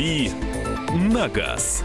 [0.00, 0.30] «Дави
[0.94, 1.84] на газ».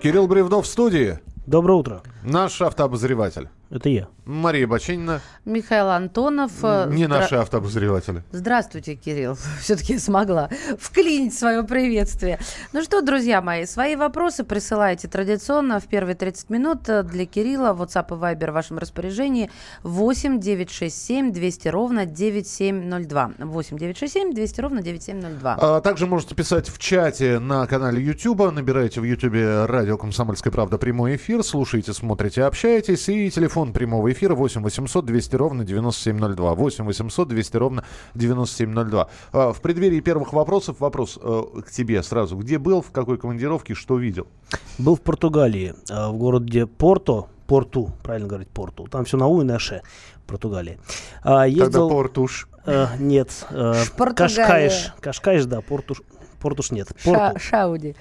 [0.00, 1.18] Кирилл Бревнов в студии.
[1.44, 2.02] Доброе утро.
[2.22, 3.48] Наш автообозреватель.
[3.70, 4.08] Это я.
[4.24, 5.20] Мария Бочинина.
[5.44, 6.52] Михаил Антонов.
[6.62, 8.22] э, Не здра- наши автообозреватели.
[8.32, 9.36] Здравствуйте, Кирилл.
[9.60, 10.48] Все-таки смогла
[10.78, 12.38] вклинить свое приветствие.
[12.72, 17.72] Ну что, друзья мои, свои вопросы присылайте традиционно в первые 30 минут э, для Кирилла.
[17.72, 19.50] WhatsApp и Viber в вашем распоряжении
[19.84, 23.32] 8 967 200 ровно 9702.
[23.38, 25.54] 8 967 200 ровно 9702.
[25.60, 28.50] А также можете писать в чате на канале YouTube.
[28.52, 29.34] Набираете в YouTube
[29.68, 31.42] радио «Комсомольская правда» прямой эфир.
[31.42, 33.08] Слушаете, смотрите, общаетесь.
[33.08, 36.54] И телефон прямого эфира 8 800 200 ровно 9702.
[36.54, 39.08] 8 800 200 ровно 9702.
[39.32, 42.36] А, В преддверии первых вопросов вопрос э, к тебе сразу.
[42.36, 44.26] Где был, в какой командировке, что видел?
[44.78, 48.86] Был в Португалии, э, в городе Порто, Порту, правильно говорить, Порту.
[48.88, 49.82] Там все на У и на Ш,
[50.26, 50.78] Португалии.
[51.22, 51.88] А, Тогда ездил...
[51.90, 52.48] Портуш.
[52.66, 53.46] э, нет.
[53.50, 53.74] э.
[54.16, 54.92] Кашкаиш.
[55.00, 56.02] Кашкаиш, да, Портуш.
[56.40, 56.88] Портуш нет.
[56.96, 57.38] Ша- Порту.
[57.40, 57.96] Шауди.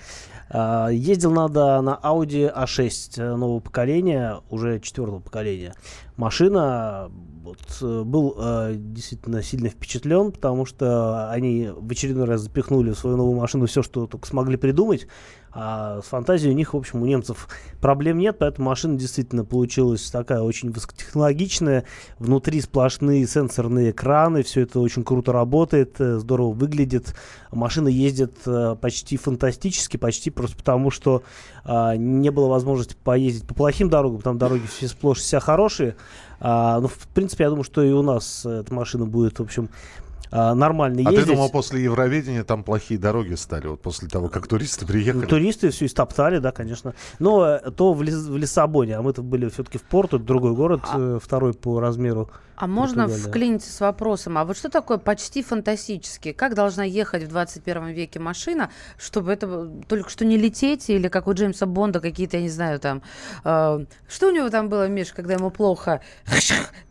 [0.49, 5.73] А, Ездил надо на Audi A6 э, нового поколения, уже четвертого поколения.
[6.17, 7.11] Машина,
[7.49, 12.97] вот, э, был э, действительно сильно впечатлен, потому что они в очередной раз запихнули в
[12.97, 15.07] свою новую машину все, что только смогли придумать.
[15.51, 17.47] А с фантазией у них, в общем, у немцев
[17.81, 21.85] проблем нет, поэтому машина действительно получилась такая очень высокотехнологичная.
[22.19, 27.15] Внутри сплошные сенсорные экраны, все это очень круто работает, э, здорово выглядит.
[27.51, 31.23] Машина ездит э, почти фантастически, почти просто потому, что
[31.71, 35.95] а, не было возможности поездить по плохим дорогам, там дороги все сплошь вся хорошие.
[36.39, 39.69] А, ну, в принципе, я думаю, что и у нас эта машина будет, в общем,
[40.31, 41.27] а, нормально А ездить.
[41.27, 45.21] ты думал, после Евровидения там плохие дороги стали, вот после того, как туристы приехали?
[45.21, 46.95] Ну, туристы все истоптали, да, конечно.
[47.19, 50.81] Но э, то в, Лис- в Лиссабоне, а мы-то были все-таки в Порту, другой город,
[50.91, 52.31] э, второй по размеру.
[52.59, 56.33] А можно вклиниться с вопросом, а вот что такое почти фантастический?
[56.33, 61.07] Как должна ехать в 21 веке машина, чтобы это было только что не лететь, или
[61.07, 63.01] как у Джеймса Бонда какие-то, я не знаю, там...
[63.45, 66.01] э, что у него там было, Миш, когда ему плохо?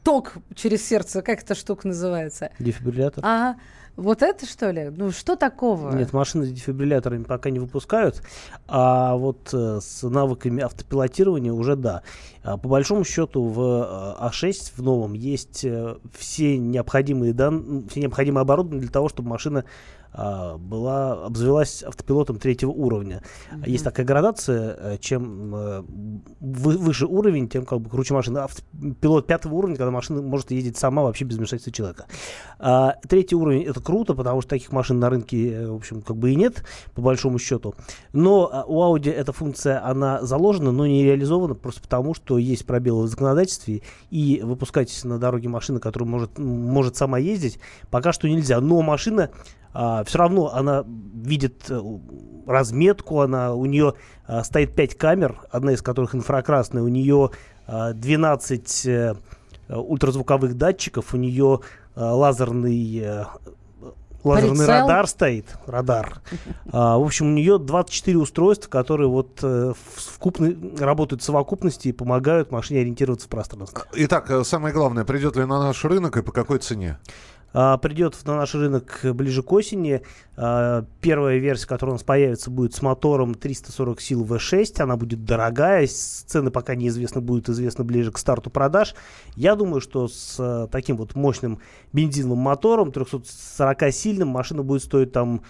[0.05, 2.51] Ток через сердце, как эта штука называется?
[2.59, 3.23] Дефибриллятор.
[3.27, 3.59] Ага.
[3.99, 4.91] Вот это что ли?
[4.97, 5.93] Ну что такого?
[5.93, 8.23] Нет, машины с дефибрилляторами пока не выпускают,
[8.69, 12.03] а вот э, с навыками автопилотирования уже да.
[12.45, 17.89] А, по большому счету в э, А6 в новом есть э, все необходимые дан...
[17.91, 19.65] все необходимые оборудование для того, чтобы машина
[20.13, 23.23] была обзавелась автопилотом третьего уровня.
[23.67, 25.83] Есть такая градация, э, чем э,
[26.41, 28.45] вы- выше уровень, тем как бы круче машина.
[28.45, 32.07] Автопилот пятого уровня, когда машина может ездить сама вообще без вмешательства человека.
[32.59, 36.17] А, третий уровень это круто, потому что таких машин на рынке, э, в общем, как
[36.17, 36.65] бы и нет,
[36.95, 37.75] по большому счету.
[38.13, 42.67] Но а, у Audi эта функция, она заложена, но не реализована просто потому, что есть
[42.67, 47.59] пробелы в законодательстве, и выпускать на дороге машину, которая может, может сама ездить,
[47.91, 48.61] пока что нельзя.
[48.61, 49.31] Но машина
[49.73, 51.81] все равно она видит э,
[52.47, 53.95] разметку, она, у нее
[54.27, 57.31] а, стоит 5 камер, одна из которых инфракрасная, у нее
[57.67, 59.15] а, 12 э,
[59.69, 61.61] э, ультразвуковых датчиков, у нее
[61.95, 63.25] а, лазерный э,
[64.25, 64.81] лазерный Прицел.
[64.81, 66.21] радар стоит, радар.
[66.73, 71.89] А, в общем, у нее 24 устройства, которые вот э, в совокупно- работают в совокупности
[71.89, 73.83] и помогают машине ориентироваться в пространстве.
[73.95, 76.99] Итак, э, самое главное, придет ли на наш рынок и по какой цене?
[77.53, 80.03] А, придет на наш рынок ближе к осени.
[80.37, 84.83] А, первая версия, которая у нас появится, будет с мотором 340 сил V6.
[84.83, 85.87] Она будет дорогая.
[85.87, 88.95] Цены пока неизвестны, будет известно ближе к старту продаж.
[89.35, 91.61] Я думаю, что с а, таким вот мощным
[91.93, 95.43] бензиновым мотором, 340-сильным, машина будет стоить там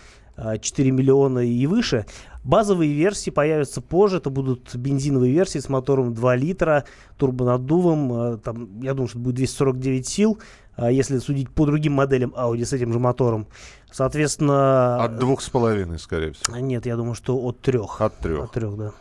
[0.61, 2.07] 4 миллиона и выше.
[2.45, 4.19] Базовые версии появятся позже.
[4.19, 6.85] Это будут бензиновые версии с мотором 2 литра,
[7.17, 8.13] турбонаддувом.
[8.13, 10.39] а, Там, я думаю, что это будет 249 сил.
[10.77, 13.49] А если судить по другим моделям Audi с этим же мотором.
[13.91, 15.03] Соответственно...
[15.03, 16.57] От двух с половиной, скорее всего.
[16.57, 18.01] Нет, я думаю, что от трех.
[18.01, 18.45] От трех.
[18.45, 18.93] От трех, да.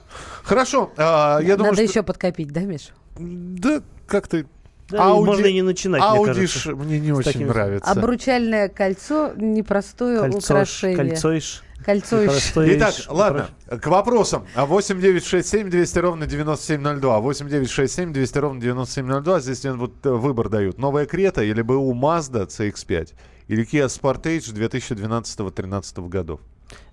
[0.43, 1.91] Хорошо, а, я думаю, Надо что...
[1.91, 2.89] еще подкопить, да, Миш?
[3.19, 4.45] Да, как-то...
[4.89, 6.75] Да, Ауди- можно и не начинать, мне Audi кажется.
[6.75, 7.91] мне не очень такими- нравится.
[7.91, 10.95] Обручальное кольцо непростое Кольцо, украшение.
[10.95, 11.63] кольцо иш.
[11.85, 12.17] Кольцо.
[12.25, 14.45] Итак, ладно, к вопросам.
[14.55, 17.19] А 8967 200 ровно 9702.
[17.19, 19.39] 8967 200 ровно 9702.
[19.39, 20.77] Здесь мне вот э, выбор дают.
[20.79, 23.13] Новая Крета или БУ Mazda CX-5?
[23.47, 26.39] Или Kia Sportage 2012-2013 годов?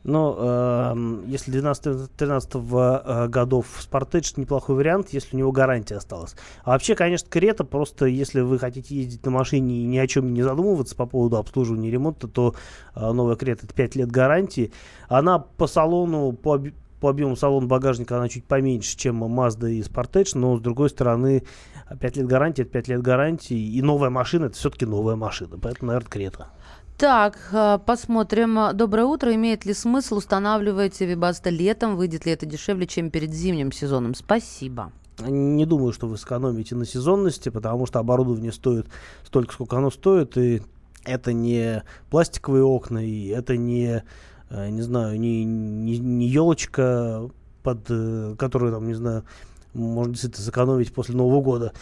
[0.05, 6.37] Но эм, если 12-13 э, годов это неплохой вариант, если у него гарантия осталась.
[6.62, 10.35] А вообще, конечно, Крета, просто если вы хотите ездить на машине и ни о чем
[10.35, 12.55] не задумываться по поводу обслуживания и ремонта, то
[12.94, 14.73] э, новая Крета это 5 лет гарантии.
[15.09, 16.62] Она по салону, по,
[17.00, 21.44] по объему салона багажника она чуть поменьше, чем Mazda и Sportage, но с другой стороны
[21.87, 23.56] А 5 лет гарантии это 5 лет гарантии.
[23.56, 25.59] И новая машина это все-таки новая машина.
[25.61, 26.49] Поэтому, наверное, Крета.
[26.96, 28.76] Так, э, посмотрим.
[28.76, 29.35] Доброе утро.
[29.35, 31.96] Имеет ли смысл устанавливать Вибаста летом?
[31.96, 34.14] Выйдет ли это дешевле, чем перед зимним сезоном?
[34.14, 34.93] Спасибо.
[35.19, 38.87] Не думаю, что вы сэкономите на сезонности, потому что оборудование стоит
[39.25, 40.62] столько, сколько оно стоит, и
[41.05, 44.05] это не пластиковые окна, и это не,
[44.50, 47.29] э, не знаю, не, не, не елочка,
[47.64, 49.25] под э, которую, там, не знаю,
[49.73, 51.73] можно действительно сэкономить после Нового года.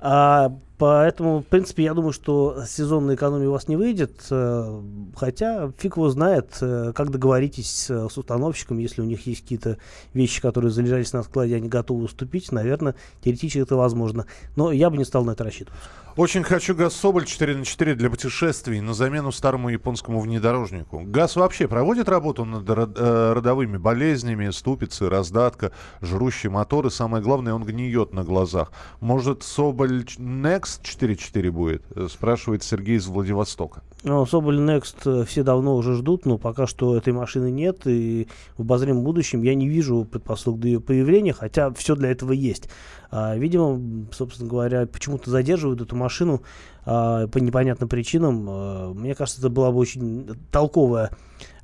[0.00, 4.26] А, поэтому, в принципе, я думаю, что сезонная экономия у вас не выйдет.
[4.30, 4.80] Э,
[5.14, 9.76] хотя фиг его знает, э, как договоритесь с установщиком, если у них есть какие-то
[10.14, 12.50] вещи, которые залежались на складе, они готовы уступить.
[12.50, 14.26] Наверное, теоретически это возможно.
[14.56, 15.78] Но я бы не стал на это рассчитывать.
[16.16, 21.00] Очень хочу ГАЗ Соболь 4 на 4 для путешествий на замену старому японскому внедорожнику.
[21.00, 25.72] ГАЗ вообще проводит работу над э, родовыми болезнями, ступицы, раздатка,
[26.02, 28.70] жрущий мотор и самое главное, он гниет на глазах.
[29.00, 31.82] Может, Соболь Next 4.4 будет?
[31.96, 33.82] Э, спрашивает Сергей из Владивостока.
[34.04, 38.28] Ну, Соболь Next э, все давно уже ждут, но пока что этой машины нет, и
[38.56, 42.68] в обозримом будущем я не вижу предпосылок до ее появления, хотя все для этого есть.
[43.10, 46.42] А, видимо, собственно говоря, почему-то задерживают эту машину
[46.84, 48.46] а, по непонятным причинам.
[48.48, 51.10] А, мне кажется, это была бы очень толковая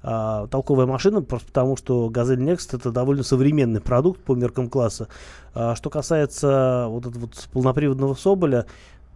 [0.08, 5.08] а, толковая машина, просто потому что Газель Next это довольно современный продукт по меркам класса.
[5.52, 8.66] А, что касается вот этого вот полноприводного Соболя,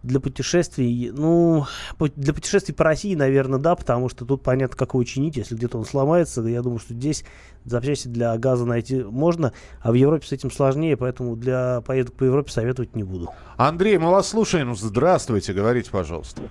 [0.03, 1.67] для путешествий, ну,
[1.99, 5.79] для путешествий по России, наверное, да, потому что тут понятно, как его чинить, если где-то
[5.79, 6.43] он сломается.
[6.43, 7.25] Я думаю, что здесь
[7.65, 12.25] запчасти для газа найти можно, а в Европе с этим сложнее, поэтому для поездок по
[12.25, 13.29] Европе советовать не буду.
[13.57, 14.75] Андрей, мы вас слушаем.
[14.75, 16.43] Здравствуйте, говорите, пожалуйста.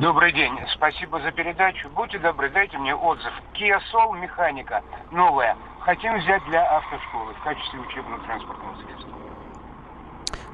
[0.00, 0.52] Добрый день.
[0.74, 1.88] Спасибо за передачу.
[1.94, 3.32] Будьте добры, дайте мне отзыв.
[3.54, 4.82] Kia Soul механика
[5.12, 5.56] новая.
[5.80, 9.21] Хотим взять для автошколы в качестве учебного транспортного средства.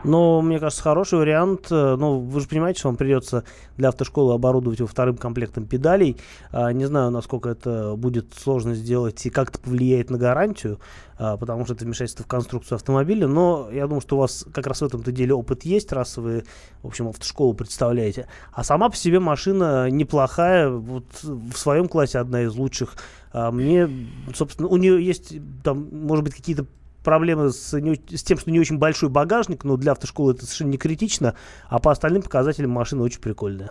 [0.05, 1.67] Но, мне кажется, хороший вариант.
[1.71, 3.45] Э, ну, вы же понимаете, что вам придется
[3.77, 6.17] для автошколы оборудовать его вторым комплектом педалей.
[6.53, 10.79] А, не знаю, насколько это будет сложно сделать и как это повлияет на гарантию,
[11.17, 13.27] а, потому что это вмешательство в конструкцию автомобиля.
[13.27, 16.44] Но я думаю, что у вас как раз в этом-то деле опыт есть, раз вы,
[16.83, 18.29] в общем, автошколу представляете.
[18.53, 20.71] А сама по себе машина неплохая.
[20.71, 22.94] Вот в своем классе одна из лучших.
[23.33, 23.91] А мне,
[24.35, 26.67] собственно, у нее есть там, может быть, какие-то
[27.08, 30.72] проблемы с, не, с тем, что не очень большой багажник, но для автошколы это совершенно
[30.72, 31.34] не критично,
[31.70, 33.70] а по остальным показателям машина очень прикольная.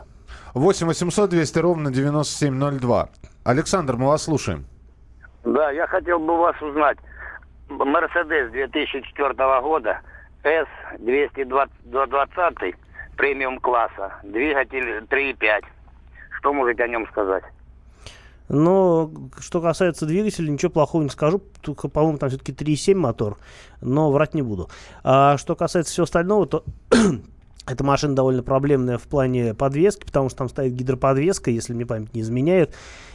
[0.55, 3.09] 8 800 200 ровно 9702.
[3.43, 4.65] Александр, мы вас слушаем.
[5.43, 6.97] Да, я хотел бы вас узнать.
[7.69, 10.01] Мерседес 2004 года,
[10.43, 12.75] S220
[13.17, 15.63] премиум класса, двигатель 3.5.
[16.39, 17.43] Что можете о нем сказать?
[18.49, 21.41] Но что касается двигателя, ничего плохого не скажу.
[21.61, 23.37] Только, по-моему, там все-таки 3.7 мотор,
[23.81, 24.69] но врать не буду.
[25.03, 26.63] А что касается всего остального, то
[27.67, 32.13] эта машина довольно проблемная в плане подвески, потому что там стоит гидроподвеска, если мне память
[32.13, 32.73] не изменяет.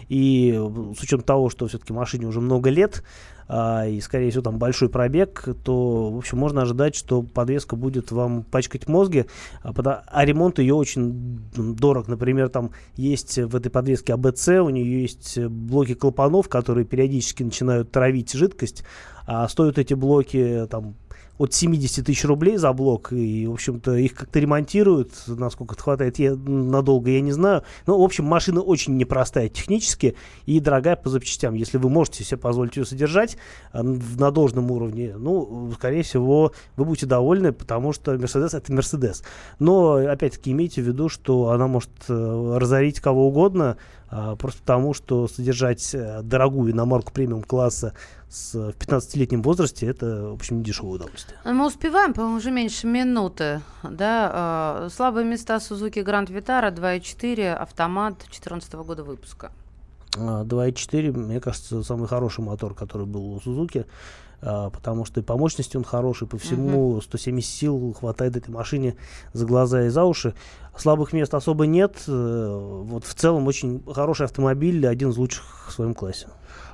[0.09, 0.53] И
[0.99, 3.03] с учетом того, что все-таки машине уже много лет,
[3.49, 8.13] а, и, скорее всего, там большой пробег, то, в общем, можно ожидать, что подвеска будет
[8.13, 9.27] вам пачкать мозги,
[9.63, 9.73] а,
[10.07, 12.09] а ремонт ее очень дорог.
[12.09, 17.91] Например, там есть в этой подвеске АБЦ, у нее есть блоки клапанов, которые периодически начинают
[17.91, 18.85] травить жидкость,
[19.27, 20.95] а стоят эти блоки там
[21.43, 26.19] от 70 тысяч рублей за блок, и, в общем-то, их как-то ремонтируют, насколько это хватает,
[26.21, 27.65] я надолго, я не знаю.
[27.85, 30.15] Но, в общем, машина очень непростая технически
[30.47, 31.55] и дорогая по запчастям.
[31.55, 33.37] Если вы можете себе позволить ее содержать
[33.73, 39.25] на должном уровне, ну, скорее всего, вы будете довольны, потому что Mercedes это Mercedes.
[39.59, 43.79] Но, опять-таки, имейте в виду, что она может э, разорить кого угодно,
[44.39, 47.95] просто потому, что содержать э, дорогую иномарку премиум класса
[48.29, 51.39] с, в 15-летнем возрасте, это, в общем, не дешевое удовольствие.
[51.45, 53.63] Мы успеваем, по-моему, уже меньше минуты.
[53.83, 54.85] Да?
[54.85, 59.51] Э, слабые места Suzuki Grand Vitara 2.4, автомат 2014 года выпуска.
[60.13, 63.87] 2.4, а, мне кажется, самый хороший мотор, который был у Suzuki.
[64.45, 67.03] А, потому что и по мощности он хороший, по всему uh-huh.
[67.03, 68.97] 170 сил хватает этой машине
[69.33, 70.35] за глаза и за уши.
[70.77, 72.03] Слабых мест особо нет.
[72.09, 76.27] Э, вот в целом очень хороший автомобиль, один из лучших в своем классе.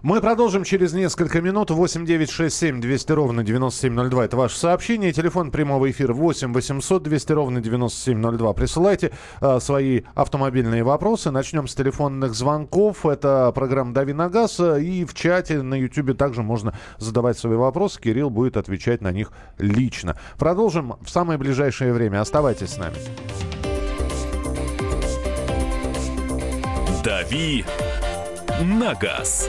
[0.02, 1.70] Мы продолжим через несколько минут.
[1.70, 4.24] 8 9 6 7 200 ровно 9702.
[4.24, 5.12] Это ваше сообщение.
[5.12, 8.52] Телефон прямого эфира 8 800 200 ровно 9702.
[8.52, 11.30] Присылайте э, свои автомобильные вопросы.
[11.30, 13.06] Начнем с телефонных звонков.
[13.06, 14.60] Это программа «Дави на газ».
[14.60, 18.00] И в чате на YouTube также можно задавать свои вопросы.
[18.00, 20.16] Кирилл будет отвечать на них лично.
[20.38, 22.20] Продолжим в самое ближайшее время.
[22.20, 22.96] Оставайтесь с нами.
[27.02, 27.64] «Дави
[28.60, 29.48] на газ».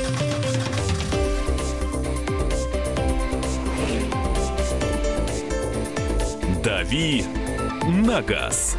[6.81, 7.23] «Дави
[7.85, 8.75] на газ».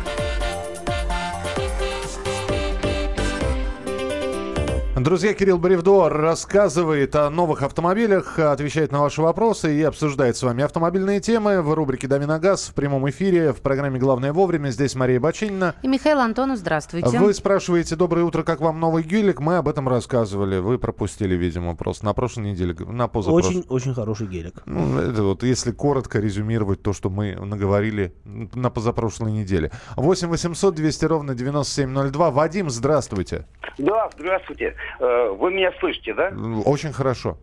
[5.03, 10.63] Друзья, Кирилл Бревдо рассказывает о новых автомобилях, отвечает на ваши вопросы и обсуждает с вами
[10.63, 14.71] автомобильные темы в рубрике «Дави на газ» в прямом эфире в программе «Главное вовремя».
[14.71, 15.75] Здесь Мария Бочинина.
[15.83, 17.19] И Михаил Антонов, здравствуйте.
[17.19, 19.41] Вы спрашиваете, доброе утро, как вам новый гелик?
[19.41, 20.61] Мы об этом рассказывали.
[20.61, 23.57] Вы пропустили, видимо, просто на прошлой неделе, на позапрошлой.
[23.59, 24.63] Очень, очень хороший гелик.
[24.67, 29.73] Ну, это вот, если коротко резюмировать то, что мы наговорили на позапрошлой неделе.
[29.97, 32.31] 8 800 200 ровно 9702.
[32.31, 33.49] Вадим, здравствуйте.
[33.79, 34.77] Да, здравствуйте.
[34.99, 36.33] Э, Вы меня слышите, да?
[36.65, 37.37] Очень хорошо.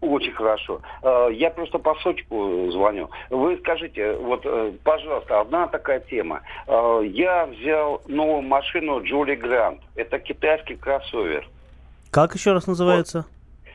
[0.00, 0.80] Очень хорошо.
[1.02, 3.08] Э, Я просто по сочку звоню.
[3.30, 6.40] Вы скажите, вот, э, пожалуйста, одна такая тема.
[6.66, 9.80] Э, Я взял новую машину Джоли Грант.
[9.94, 11.48] Это китайский кроссовер.
[12.10, 13.24] Как еще раз называется?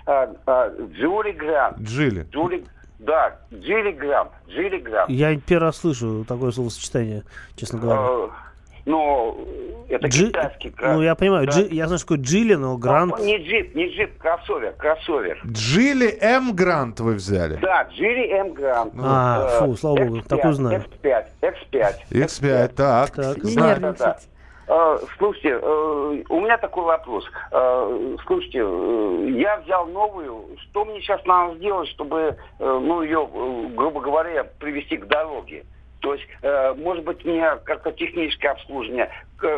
[0.05, 1.77] А, а, Джоли Грант.
[1.79, 2.25] Джили.
[2.31, 2.63] Джоли...
[2.99, 4.31] Да, Джили Грант.
[4.49, 5.09] Джили Грант.
[5.09, 7.23] Я первый раз слышу такое словосочетание,
[7.55, 8.31] честно говоря.
[8.87, 9.37] Но
[9.89, 10.95] это Джи- китайский кроссовер.
[10.97, 11.51] Ну, я понимаю, Да.
[11.51, 13.19] джи- я знаю, что такое Джили, но Грант...
[13.19, 15.41] Не джип, не джип, кроссовер, кроссовер.
[15.45, 16.55] Джили М.
[16.55, 17.57] Грант вы взяли.
[17.61, 18.93] Да, Джили М Грант.
[18.97, 20.83] А, Э, фу, слава богу, X5, такую знаю.
[21.03, 21.93] X5, X5.
[22.11, 23.09] X5, так.
[23.11, 23.79] Так, Не знаю.
[23.81, 24.19] нервничайте.
[24.69, 27.25] Э, Слушайте, э, у меня такой вопрос.
[27.51, 28.59] Э, Слушайте,
[29.39, 30.45] я взял новую.
[30.63, 33.27] Что мне сейчас надо сделать, чтобы, ну, ее,
[33.75, 35.63] грубо говоря, привести к дороге?
[36.07, 39.09] То есть, э, может быть, мне как-то техническое обслуживание.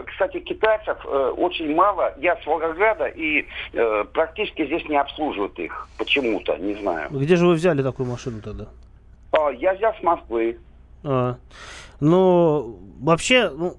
[0.07, 2.11] Кстати, китайцев э, очень мало.
[2.17, 5.87] Я с Волгограда, и э, практически здесь не обслуживают их.
[5.99, 7.09] Почему-то, не знаю.
[7.11, 8.65] Где же вы взяли такую машину тогда?
[9.31, 10.57] А, Я взял с Москвы.
[11.03, 11.35] А,
[11.99, 13.75] ну, вообще, ну,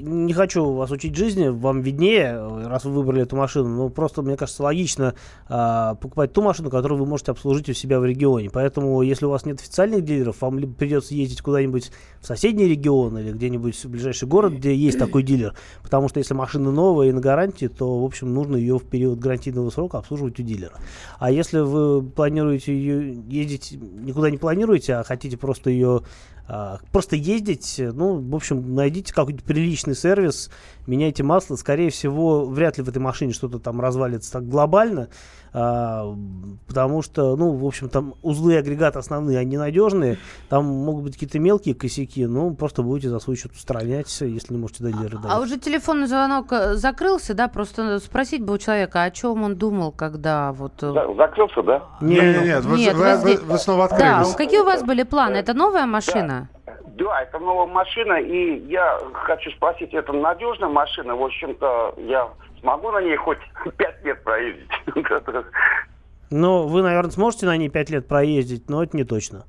[0.00, 3.68] не хочу вас учить жизни, вам виднее, раз вы выбрали эту машину.
[3.68, 5.14] Ну, просто, мне кажется, логично
[5.48, 8.50] а, покупать ту машину, которую вы можете обслужить у себя в регионе.
[8.50, 11.90] Поэтому, если у вас нет официальных дилеров, вам либо придется ездить куда-нибудь
[12.20, 15.54] в соседний регион или где-нибудь в ближайший город, где есть такой дилер.
[15.82, 19.18] Потому что если машина новая и на гарантии, то, в общем, нужно ее в период
[19.18, 20.78] гарантийного срока обслуживать у дилера.
[21.18, 26.02] А если вы планируете ее ездить, никуда не планируете, а хотите просто ее
[26.92, 30.50] просто ездить, ну, в общем, найдите какой-то приличный сервис,
[30.86, 31.56] меняйте масло.
[31.56, 35.08] Скорее всего, вряд ли в этой машине что-то там развалится так глобально,
[35.52, 36.14] а,
[36.66, 41.14] потому что, ну, в общем, там узлы и агрегаты основные, они надежные, там могут быть
[41.14, 45.18] какие-то мелкие косяки, ну, просто будете за свой счет устранять, если не можете до дилера
[45.28, 47.48] А уже телефонный звонок э, закрылся, да?
[47.48, 50.72] Просто спросить бы у человека, о чем он думал, когда вот...
[50.82, 51.82] э, За- Закрылся, да?
[52.00, 54.34] Нет, нет, нет, вы, Нет, вы- вы вы- снова Да, открылись.
[54.36, 55.36] какие у вас были планы?
[55.36, 56.48] Это новая машина?
[56.98, 61.14] Да, это новая машина, и я хочу спросить, это надежная машина?
[61.16, 62.28] В общем-то, я
[62.60, 63.38] смогу на ней хоть
[63.76, 64.70] пять лет проездить?
[66.30, 69.46] Ну, вы, наверное, сможете на ней 5 лет проездить, но это не точно.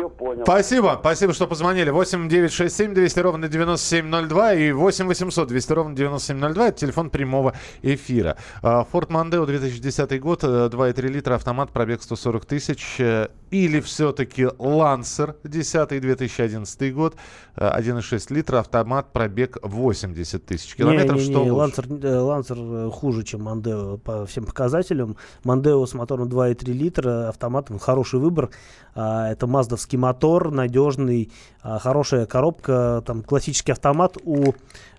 [0.00, 0.42] Все понял.
[0.44, 1.90] Спасибо, спасибо, что позвонили.
[1.90, 6.68] 8 9 6 7 200 ровно 9702 и 8 800 200 ровно 9702.
[6.68, 8.36] Это телефон прямого эфира.
[8.62, 12.96] Ford Mondeo 2010 год, э, 2,3 литра, автомат, пробег 140 тысяч.
[12.98, 17.16] э, Или все-таки Lancer 10 2011 год,
[17.56, 21.16] э, 1,6 литра, автомат, пробег 80 тысяч километров.
[21.18, 21.50] Не, не, что не?
[21.50, 25.16] Лансер, э, Лансер э, хуже, чем Мандео по всем показателям.
[25.44, 28.50] Мандео с мотором 2,3 литра, автоматом хороший выбор.
[28.94, 31.30] А, Это маздовский мотор, надежный,
[31.62, 34.54] а, хорошая коробка, там классический автомат у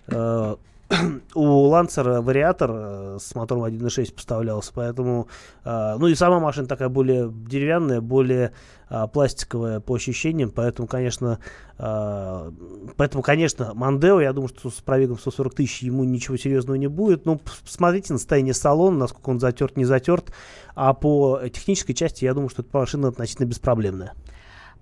[0.08, 0.56] э,
[1.34, 5.28] у Лансера вариатор э, с мотором 1.6 поставлялся, поэтому,
[5.64, 8.52] э, ну и сама машина такая более деревянная, более
[8.94, 11.38] а, пластиковая по ощущениям, поэтому, конечно,
[11.78, 12.52] а,
[12.98, 17.24] поэтому, конечно, Мандео, я думаю, что с пробегом 140 тысяч ему ничего серьезного не будет.
[17.24, 20.30] Пос- посмотрите на состояние салона, насколько он затерт, не затерт,
[20.74, 24.12] а по технической части, я думаю, что эта машина относительно беспроблемная.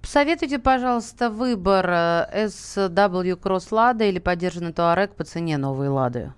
[0.01, 6.33] Посоветуйте, пожалуйста, выбор э, SW Cross Lada или поддержанный Touareg по цене новой Лады.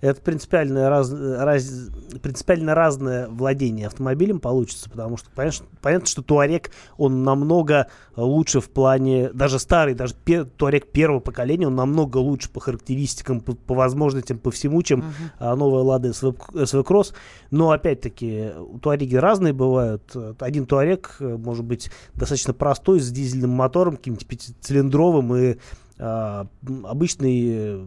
[0.00, 1.90] Это принципиально, раз, раз,
[2.22, 8.70] принципиально разное владение автомобилем получится, потому что понятно, понятно, что Туарек, он намного лучше в
[8.70, 13.74] плане, даже старый, даже пер, Туарек первого поколения, он намного лучше по характеристикам, по, по
[13.74, 15.30] возможностям, по всему, чем uh-huh.
[15.38, 17.12] а, новая Лада SV, SV Cross.
[17.50, 20.16] Но, опять-таки, у Туареги разные бывают.
[20.38, 25.56] Один Туарек э, может быть достаточно простой, с дизельным мотором, каким-нибудь пятицилиндровым и
[25.98, 26.46] а,
[26.84, 27.86] обычный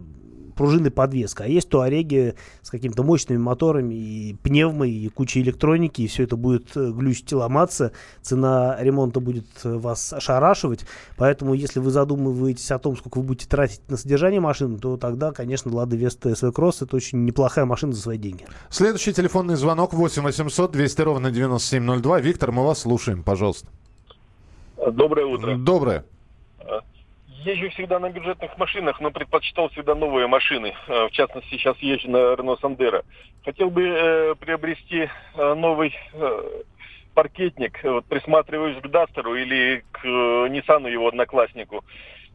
[0.54, 1.44] пружинной подвеска.
[1.44, 6.36] А есть туареги с какими-то мощными моторами и пневмой, и кучей электроники, и все это
[6.36, 7.92] будет э, глючить и ломаться.
[8.22, 10.86] Цена ремонта будет э, вас ошарашивать.
[11.16, 15.32] Поэтому, если вы задумываетесь о том, сколько вы будете тратить на содержание машины, то тогда,
[15.32, 18.46] конечно, Lada Vesta SV Cross это очень неплохая машина за свои деньги.
[18.70, 22.20] Следующий телефонный звонок 8 800 200 ровно 9702.
[22.20, 23.68] Виктор, мы вас слушаем, пожалуйста.
[24.76, 25.56] Доброе утро.
[25.56, 26.04] Доброе
[27.44, 30.74] езжу всегда на бюджетных машинах, но предпочитал всегда новые машины.
[30.88, 33.04] Э, в частности, сейчас езжу на Renault Sandero.
[33.44, 36.62] Хотел бы э, приобрести э, новый э,
[37.14, 37.78] паркетник.
[37.82, 41.84] Вот, присматриваюсь к Дастеру или к э, Ниссану, его однокласснику.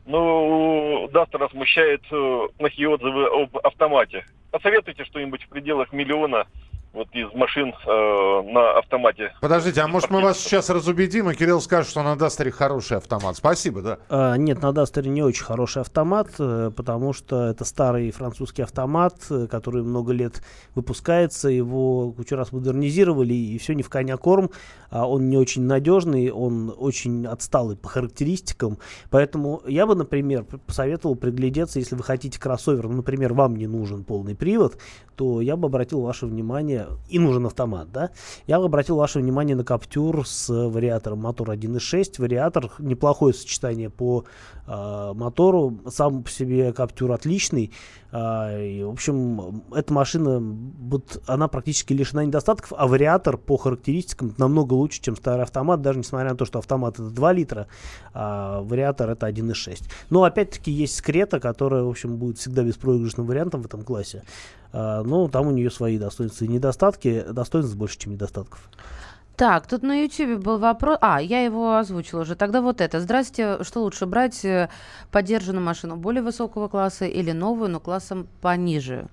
[0.05, 4.25] Но Дастера смущает э, плохие отзывы об автомате.
[4.51, 6.47] Посоветуйте что-нибудь в пределах миллиона
[6.93, 9.31] вот из машин э, на автомате.
[9.41, 13.35] Подождите, а может мы вас сейчас разубедим, и Кирилл скажет, что на Дастере хороший автомат.
[13.35, 13.99] Спасибо, да?
[14.09, 19.15] А, нет, на Дастере не очень хороший автомат, э, потому что это старый французский автомат,
[19.29, 20.41] э, который много лет
[20.73, 24.49] выпускается, его кучу раз модернизировали, и все не в коня корм.
[24.89, 28.79] А он не очень надежный, он очень отсталый по характеристикам.
[29.11, 34.03] Поэтому я бы, например, посоветовал приглядеться, если вы хотите кроссовер, ну, например, вам не нужен
[34.03, 34.79] полный привод,
[35.15, 36.78] то я бы обратил ваше внимание,
[37.09, 38.11] и нужен автомат, да,
[38.47, 42.21] я бы обратил ваше внимание на Каптюр с вариатором мотор 1.6.
[42.21, 44.25] Вариатор неплохое сочетание по
[44.67, 47.71] э, мотору, сам по себе Каптюр отличный.
[48.11, 54.33] Э, и, в общем, эта машина, вот, она практически лишена недостатков, а вариатор по характеристикам
[54.37, 57.67] намного лучше, чем старый автомат, даже несмотря на то, что автомат это 2 литра,
[58.13, 59.83] а вариатор это 1.6.
[60.09, 64.23] Но опять-таки есть скрета, которая, в общем, будет всегда беспроигрышным вариантом в этом классе.
[64.71, 67.25] А, ну, там у нее свои достоинства и недостатки.
[67.29, 68.69] Достоинств больше, чем недостатков.
[69.35, 70.97] Так, тут на YouTube был вопрос.
[71.01, 72.35] А, я его озвучила уже.
[72.35, 72.99] Тогда вот это.
[72.99, 74.69] Здравствуйте, что лучше брать э,
[75.11, 79.07] поддержанную машину более высокого класса или новую, но классом пониже?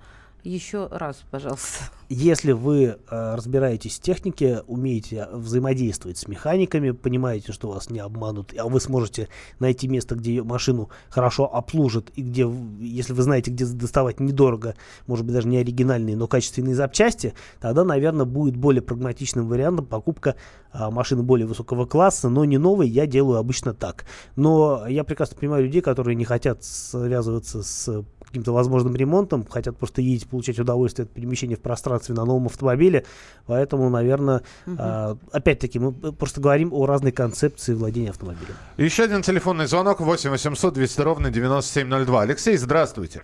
[0.47, 1.91] Еще раз, пожалуйста.
[2.07, 2.95] Если вы э,
[3.35, 9.27] разбираетесь в технике, умеете взаимодействовать с механиками, понимаете, что вас не обманут, а вы сможете
[9.59, 15.25] найти место, где машину хорошо обслужат, и где, если вы знаете, где доставать недорого, может
[15.25, 20.37] быть, даже не оригинальные, но качественные запчасти, тогда, наверное, будет более прагматичным вариантом покупка
[20.71, 24.05] э, машины более высокого класса, но не новой, я делаю обычно так.
[24.37, 30.01] Но я прекрасно понимаю людей, которые не хотят связываться с каким-то возможным ремонтом, хотят просто
[30.01, 33.05] ездить, получать удовольствие от перемещения в пространстве на новом автомобиле.
[33.45, 34.75] Поэтому, наверное, угу.
[34.79, 38.55] а, опять-таки, мы просто говорим о разной концепции владения автомобилем.
[38.77, 42.21] Еще один телефонный звонок 8 800 200 ровно 9702.
[42.21, 43.21] Алексей, здравствуйте.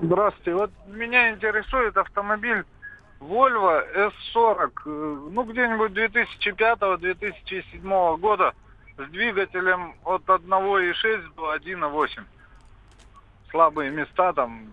[0.00, 0.54] Здравствуйте.
[0.54, 2.64] Вот меня интересует автомобиль
[3.20, 8.52] Volvo S40, э, ну где-нибудь 2005-2007 года
[8.98, 12.24] с двигателем от 1,6 до 1,8
[13.50, 14.72] слабые места там,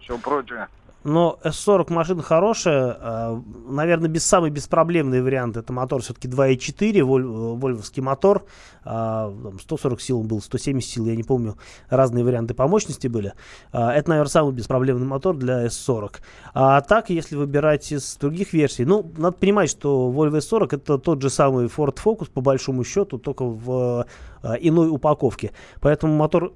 [0.00, 0.68] все прочее.
[1.04, 2.96] Но S40 машина хорошая.
[3.00, 8.44] А, наверное, без самый беспроблемный вариант это мотор все-таки 2.4, воль, вольвовский мотор.
[8.82, 11.56] 140 а, сил он был, 170 сил, я не помню.
[11.88, 13.32] Разные варианты по мощности были.
[13.72, 16.16] А, это, наверное, самый беспроблемный мотор для S40.
[16.52, 21.22] А так, если выбирать из других версий, ну, надо понимать, что Volvo S40 это тот
[21.22, 24.04] же самый Ford Focus, по большому счету, только в
[24.42, 25.52] иной упаковке.
[25.80, 26.52] Поэтому мотор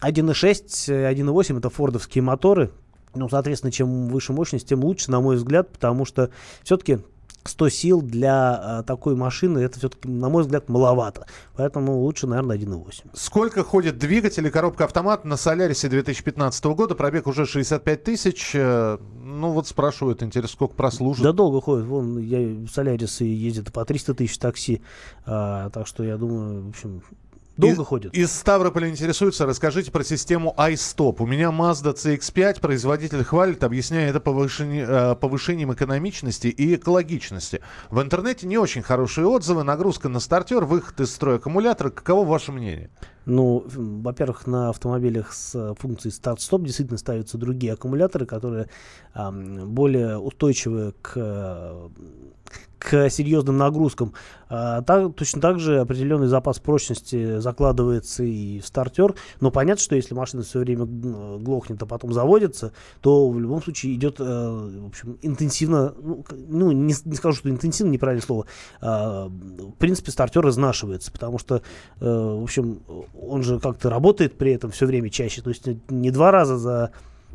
[0.00, 2.70] 1.6, 1.8 это фордовские моторы.
[3.14, 6.30] Ну, соответственно, чем выше мощность, тем лучше, на мой взгляд, потому что
[6.64, 6.98] все-таки
[7.48, 11.26] 100 сил для а, такой машины, это все-таки, на мой взгляд, маловато.
[11.56, 13.10] Поэтому лучше, наверное, 1.8.
[13.12, 16.94] Сколько ходит двигатель и коробка автомат на Солярисе 2015 года?
[16.94, 18.52] Пробег уже 65 тысяч.
[18.54, 21.22] Э, ну, вот спрашивают, интересно, сколько прослужит?
[21.22, 21.86] Да долго ходит.
[21.86, 24.80] Вон, я Солярисы ездит по 300 тысяч такси.
[25.26, 27.02] А, так что, я думаю, в общем,
[27.56, 28.14] Долго ходит.
[28.14, 31.16] Из Ставрополя интересуется, расскажите про систему iStop.
[31.20, 37.60] У меня Mazda CX-5, производитель хвалит, объясняя это повышение, э, повышением экономичности и экологичности.
[37.90, 41.90] В интернете не очень хорошие отзывы, нагрузка на стартер, выход из строя аккумулятора.
[41.90, 42.90] Каково ваше мнение?
[43.24, 48.68] Ну, во-первых, на автомобилях с функцией старт-стоп действительно ставятся другие аккумуляторы, которые
[49.14, 51.90] э, более устойчивы к
[52.84, 54.12] к серьезным нагрузкам.
[54.50, 59.14] А, так, точно так же определенный запас прочности закладывается и в стартер.
[59.40, 63.94] Но понятно, что если машина все время глохнет, а потом заводится, то в любом случае
[63.94, 68.46] идет, э, в общем, интенсивно, ну, ну не, не скажу, что интенсивно, неправильное слово,
[68.82, 71.60] а, в принципе, стартер изнашивается, потому что, э,
[72.00, 72.80] в общем,
[73.18, 76.90] он же как-то работает при этом все время чаще, то есть не два раза за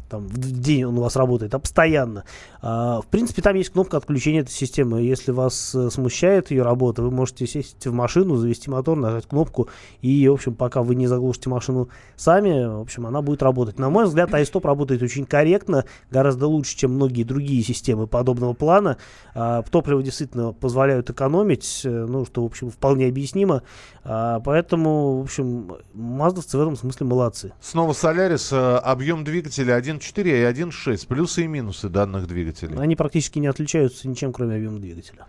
[0.09, 2.23] там, в день он у вас работает, а постоянно.
[2.61, 5.01] А, в принципе, там есть кнопка отключения этой системы.
[5.01, 9.69] Если вас э, смущает ее работа, вы можете сесть в машину, завести мотор, нажать кнопку,
[10.01, 13.79] и, в общем, пока вы не заглушите машину сами, в общем, она будет работать.
[13.79, 18.97] На мой взгляд, iStop работает очень корректно, гораздо лучше, чем многие другие системы подобного плана.
[19.33, 23.61] А, топливо действительно позволяют экономить, э, ну, что, в общем, вполне объяснимо.
[24.03, 27.53] А, поэтому, в общем, маздовцы в этом смысле молодцы.
[27.61, 32.77] Снова Солярис, э, объем двигателя 1.4 и 1.6, плюсы и минусы данных двигателей.
[32.77, 35.25] Они практически не отличаются ничем, кроме объема двигателя.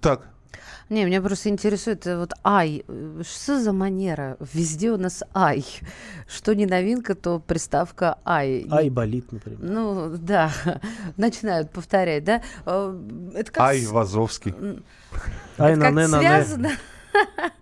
[0.00, 0.28] Так,
[0.92, 2.84] не, меня просто интересует э, вот ай.
[3.22, 4.36] Что за манера?
[4.52, 5.64] Везде у нас ай.
[6.28, 8.66] Что не новинка, то приставка ай.
[8.70, 9.58] Ай болит, например.
[9.62, 10.52] Ну, да.
[11.16, 12.42] Начинают повторять, да?
[12.66, 12.94] Э,
[13.34, 13.88] это как ай с...
[13.88, 14.54] Вазовский.
[15.56, 16.72] Ай на не связано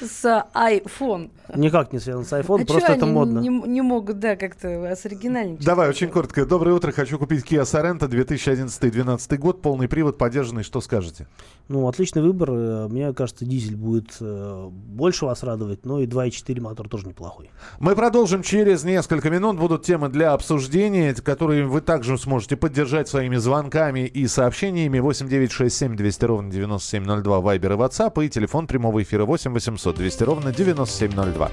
[0.00, 1.30] с iPhone.
[1.54, 3.40] Никак не связан с iPhone, а просто это модно.
[3.40, 5.64] Не, не могут, да, как-то осоригинальничать.
[5.64, 6.46] Давай, очень коротко.
[6.46, 11.26] Доброе утро, хочу купить Kia Sorento 2011-2012 год, полный привод, поддержанный, что скажете?
[11.68, 12.50] Ну, отличный выбор.
[12.52, 17.50] Э, мне кажется, дизель будет э, больше вас радовать, но и 2.4 мотор тоже неплохой.
[17.78, 19.58] Мы продолжим через несколько минут.
[19.58, 24.98] Будут темы для обсуждения, которые вы также сможете поддержать своими звонками и сообщениями.
[24.98, 30.52] 8967 200 ровно 9702 Вайбер и WhatsApp и телефон прямого эфира 8 800 200 ровно
[30.52, 31.50] 9702.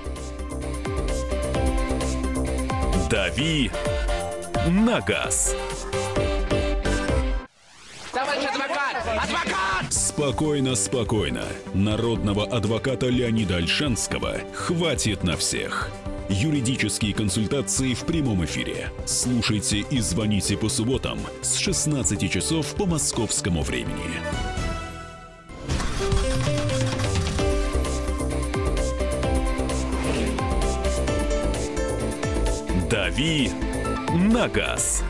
[3.09, 3.71] Дави
[4.67, 5.55] на газ.
[8.13, 8.95] Товарищ адвокат!
[9.23, 9.93] Адвокат!
[9.93, 11.43] Спокойно, спокойно.
[11.73, 15.89] Народного адвоката Леонида Альшанского хватит на всех.
[16.29, 18.91] Юридические консультации в прямом эфире.
[19.05, 24.60] Слушайте и звоните по субботам с 16 часов по московскому времени.
[33.21, 33.51] «Дави
[34.15, 35.03] на газ».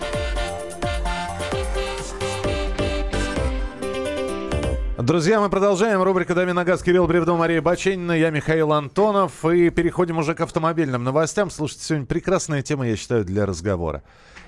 [4.97, 6.03] Друзья, мы продолжаем.
[6.03, 6.83] Рубрика «Дави на газ».
[6.83, 9.45] Кирилл Бревдо, Мария Баченина, я Михаил Антонов.
[9.45, 11.49] И переходим уже к автомобильным новостям.
[11.49, 14.03] Слушайте, сегодня прекрасная тема, я считаю, для разговора.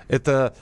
[0.10, 0.54] Это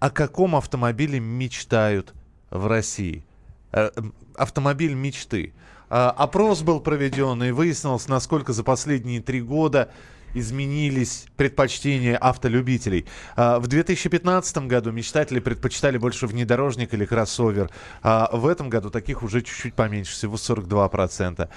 [0.00, 2.12] о каком автомобиле мечтают
[2.50, 3.24] в России?
[3.70, 3.90] Э,
[4.34, 5.54] автомобиль мечты.
[5.90, 9.92] Э, опрос был проведен, и выяснилось, насколько за последние три года
[10.34, 13.06] изменились предпочтения автолюбителей.
[13.36, 17.70] А, в 2015 году мечтатели предпочитали больше внедорожник или кроссовер.
[18.02, 21.48] А в этом году таких уже чуть-чуть поменьше, всего 42%.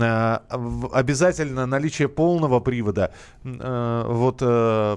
[0.00, 0.42] А,
[0.92, 3.12] обязательно наличие полного привода.
[3.42, 4.96] Вот э,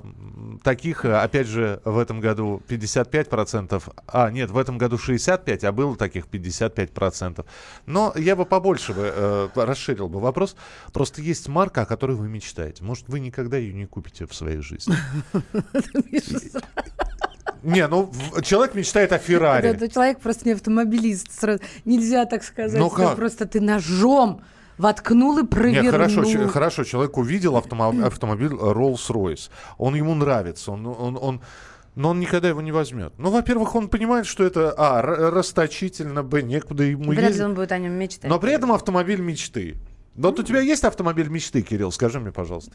[0.63, 3.81] таких, опять же, в этом году 55%.
[4.07, 7.45] А, нет, в этом году 65%, а было таких 55%.
[7.85, 10.55] Но я бы побольше бы, э, расширил бы вопрос.
[10.93, 12.83] Просто есть марка, о которой вы мечтаете.
[12.83, 14.95] Может, вы никогда ее не купите в своей жизни.
[17.63, 18.11] Не, ну
[18.43, 19.67] человек мечтает о Феррари.
[19.67, 21.43] Это человек просто не автомобилист.
[21.83, 22.79] Нельзя так сказать.
[22.79, 23.15] Ну как?
[23.15, 24.41] Просто ты ножом
[24.77, 25.83] воткнул и провернул.
[25.83, 29.49] Нет, хорошо, хорошо, человек увидел автомобиль, автомобиль Rolls-Royce.
[29.77, 31.41] Он ему нравится, он, он, он,
[31.95, 33.13] но он никогда его не возьмет.
[33.17, 37.71] Ну, во-первых, он понимает, что это, а, расточительно, б, некуда ему Вряд ли он будет
[37.71, 38.29] о нем мечтать.
[38.29, 39.77] Но при этом автомобиль мечты.
[40.15, 41.91] Вот у тебя есть автомобиль мечты, Кирилл?
[41.91, 42.71] Скажи мне, пожалуйста.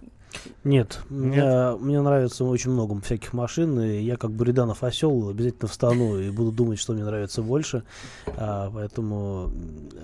[0.62, 1.00] Нет.
[1.08, 1.44] Нет?
[1.44, 3.80] Мне, мне нравится очень много всяких машин.
[3.80, 7.82] И я как Буриданов осел обязательно встану и буду думать, что мне нравится больше.
[8.26, 9.50] А, поэтому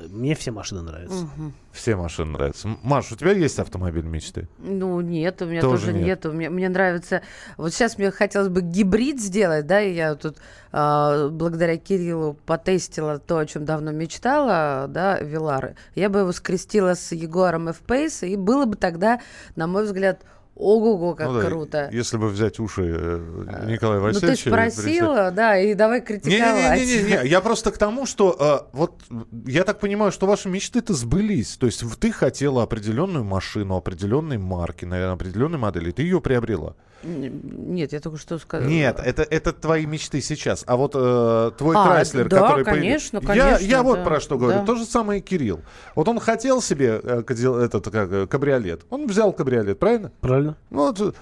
[0.09, 1.25] мне все машины нравятся.
[1.25, 1.53] Угу.
[1.73, 2.69] Все машины нравятся.
[2.83, 4.49] Маш, у тебя есть автомобиль мечты?
[4.59, 6.25] Ну, нет, у меня тоже, тоже нет.
[6.25, 6.33] нет.
[6.33, 7.21] Мне, мне нравится...
[7.59, 10.39] Вот сейчас мне хотелось бы гибрид сделать, да, и я тут
[10.73, 15.77] а, благодаря Кириллу потестила то, о чем давно мечтала, да, Вилары.
[15.95, 19.21] Я бы его скрестила с Егором F-Pace, и было бы тогда,
[19.55, 20.25] на мой взгляд,
[20.57, 21.91] Ого-го, как ну, да, круто.
[21.93, 24.49] Если бы взять уши э, Николая Васильевича...
[24.49, 26.81] Ну, ты спросила, да, и давай критиковать.
[26.81, 28.35] Не-не-не, я просто к тому, что
[28.73, 29.03] э, вот
[29.47, 31.59] я так понимаю, что ваши мечты-то сбылись.
[31.59, 36.75] То есть ты хотела определенную машину, определенной марки, наверное, определенной модели, ты ее приобрела.
[37.03, 38.69] Нет, я только что сказала.
[38.69, 40.65] Нет, это, это твои мечты сейчас.
[40.67, 42.65] А вот э, твой а, Крайслер, да, который...
[42.65, 43.65] конечно, появился, конечно.
[43.65, 44.61] Я, я да, вот про что говорю.
[44.61, 44.65] Да.
[44.65, 45.61] То же самое и Кирилл.
[45.95, 48.83] Вот он хотел себе э, этот как, кабриолет.
[48.91, 50.11] Он взял кабриолет, правильно?
[50.21, 50.57] Правильно.
[50.71, 51.17] Ну, вот,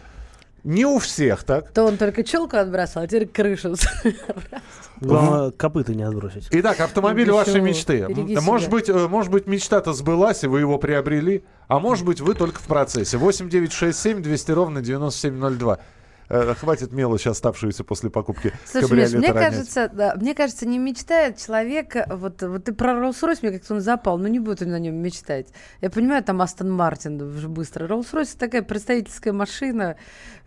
[0.65, 1.71] Не у всех так.
[1.73, 3.75] То он только челку отбрасывал, а теперь крышу.
[5.01, 6.49] Главное, копыта не отбросить.
[6.51, 7.37] Итак, автомобиль Почему?
[7.37, 8.07] вашей мечты.
[8.09, 8.77] Береги Может себя.
[8.79, 12.61] быть, э, может быть, мечта-то сбылась, и вы его приобрели, а может быть, вы только
[12.61, 13.19] в процессе.
[13.19, 15.81] 8 9 6 7 200 ровно 9702.
[16.29, 19.51] Э, Хватит мелочи, оставшуюся после покупки Слушай, Миш, мне ронять.
[19.51, 23.75] кажется, да, мне кажется, не мечтает человек, э, вот, вот ты про Rolls-Royce, мне как-то
[23.75, 25.49] он запал, ну не будет он на нем мечтать.
[25.81, 27.87] Я понимаю, там Астон Мартин уже быстро.
[27.87, 29.97] Rolls-Royce такая представительская машина.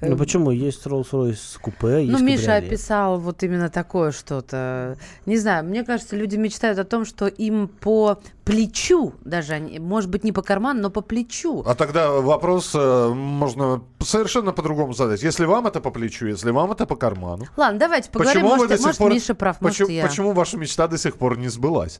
[0.01, 0.51] Ну почему?
[0.51, 2.67] Есть Rolls-Royce купе, есть Ну, Миша кабриолет.
[2.67, 4.97] описал вот именно такое что-то.
[5.25, 10.23] Не знаю, мне кажется, люди мечтают о том, что им по плечу, даже, может быть,
[10.23, 11.63] не по карману, но по плечу.
[11.65, 15.21] А тогда вопрос э, можно совершенно по-другому задать.
[15.21, 17.45] Если вам это по плечу, если вам это по карману.
[17.57, 18.41] Ладно, давайте поговорим.
[18.41, 19.11] Почему вы может, до сих может, пор...
[19.11, 20.07] Миша прав, может, почему, я.
[20.07, 21.99] почему ваша мечта до сих пор не сбылась?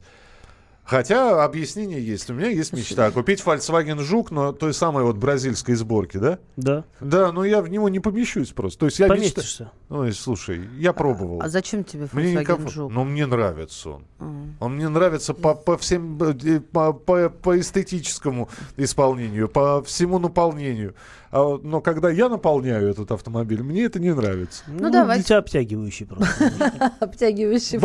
[0.88, 2.30] Хотя объяснение есть.
[2.30, 3.10] У меня есть мечта.
[3.10, 6.38] Купить Volkswagen Жук, но той самой вот бразильской сборки, да?
[6.56, 6.84] Да.
[7.00, 8.80] Да, но я в него не помещусь просто.
[8.80, 9.70] То есть я мечта- Поместишься.
[9.90, 11.42] Ой, слушай, я пробовал.
[11.42, 12.70] А зачем тебе Мне Volkswagen некомфортно.
[12.70, 12.92] Жук?
[12.92, 14.04] Но мне нравится он.
[14.18, 14.56] М.
[14.60, 18.48] Он мне нравится по, по всем э, по, по, по эстетическому
[18.78, 20.94] исполнению, по всему наполнению.
[21.30, 24.64] А но когда я наполняю этот автомобиль, мне это не нравится.
[24.66, 25.22] Ну, давайте.
[25.22, 26.52] Дитя обтягивающий просто.
[27.00, 27.78] Обтягивающий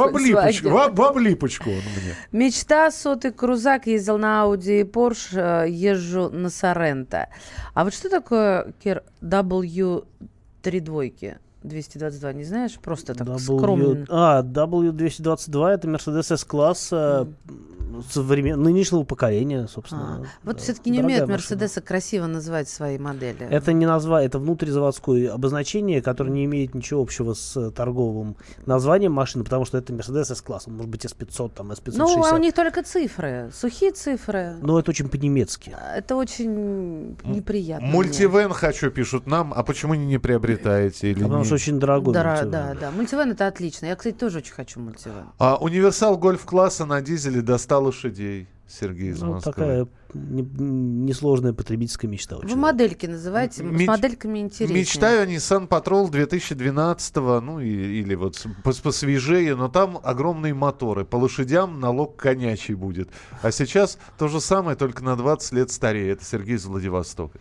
[1.10, 2.16] облипочку он мне.
[2.32, 7.28] Мечта, сотый крузак, ездил на Audi и Porsche, э, езжу на Соренто.
[7.74, 8.74] А вот что такое
[9.22, 10.06] W
[10.62, 11.38] три двойки?
[11.64, 12.78] 222, не знаешь?
[12.82, 13.84] Просто так скромно.
[13.84, 14.06] W...
[14.10, 17.28] А, W222 это Mercedes S-класса
[18.10, 18.62] современ...
[18.62, 20.28] нынешнего поколения, собственно.
[20.44, 21.34] Вот Да, все-таки не умеют машина.
[21.34, 23.46] Мерседесы красиво называть свои модели.
[23.50, 29.44] Это не назва, это внутризаводское обозначение, которое не имеет ничего общего с торговым названием машины,
[29.44, 31.94] потому что это S-класс, он может быть S500, там S560.
[31.98, 34.56] Ну, а у них только цифры, сухие цифры.
[34.62, 35.76] Но это очень по-немецки.
[35.96, 37.86] Это очень неприятно.
[37.88, 37.96] мне.
[37.96, 39.54] Мультивен хочу, пишут нам.
[39.54, 41.12] А почему не, не приобретаете?
[41.12, 42.52] Или Потому не- что очень дорогой Да, мультивен.
[42.52, 42.92] да, да.
[42.92, 43.86] Мультивен это отлично.
[43.88, 45.26] Я, кстати, тоже очень хочу мультивен.
[45.38, 48.48] А универсал гольф-класса на дизеле до 100 лошадей.
[48.66, 49.52] Сергей из Ну, Москвы.
[49.54, 52.38] такая не- несложная потребительская мечта.
[52.42, 53.62] Вы модельки называйте.
[53.62, 54.80] Меч- С модельками интереснее.
[54.80, 57.68] Мечтаю о Nissan Patrol 2012 ну и-
[58.00, 61.04] или вот посвежее, но там огромные моторы.
[61.06, 63.10] По лошадям налог конячий будет.
[63.42, 66.12] А сейчас то же самое, только на 20 лет старее.
[66.12, 67.38] Это Сергей из Владивостока.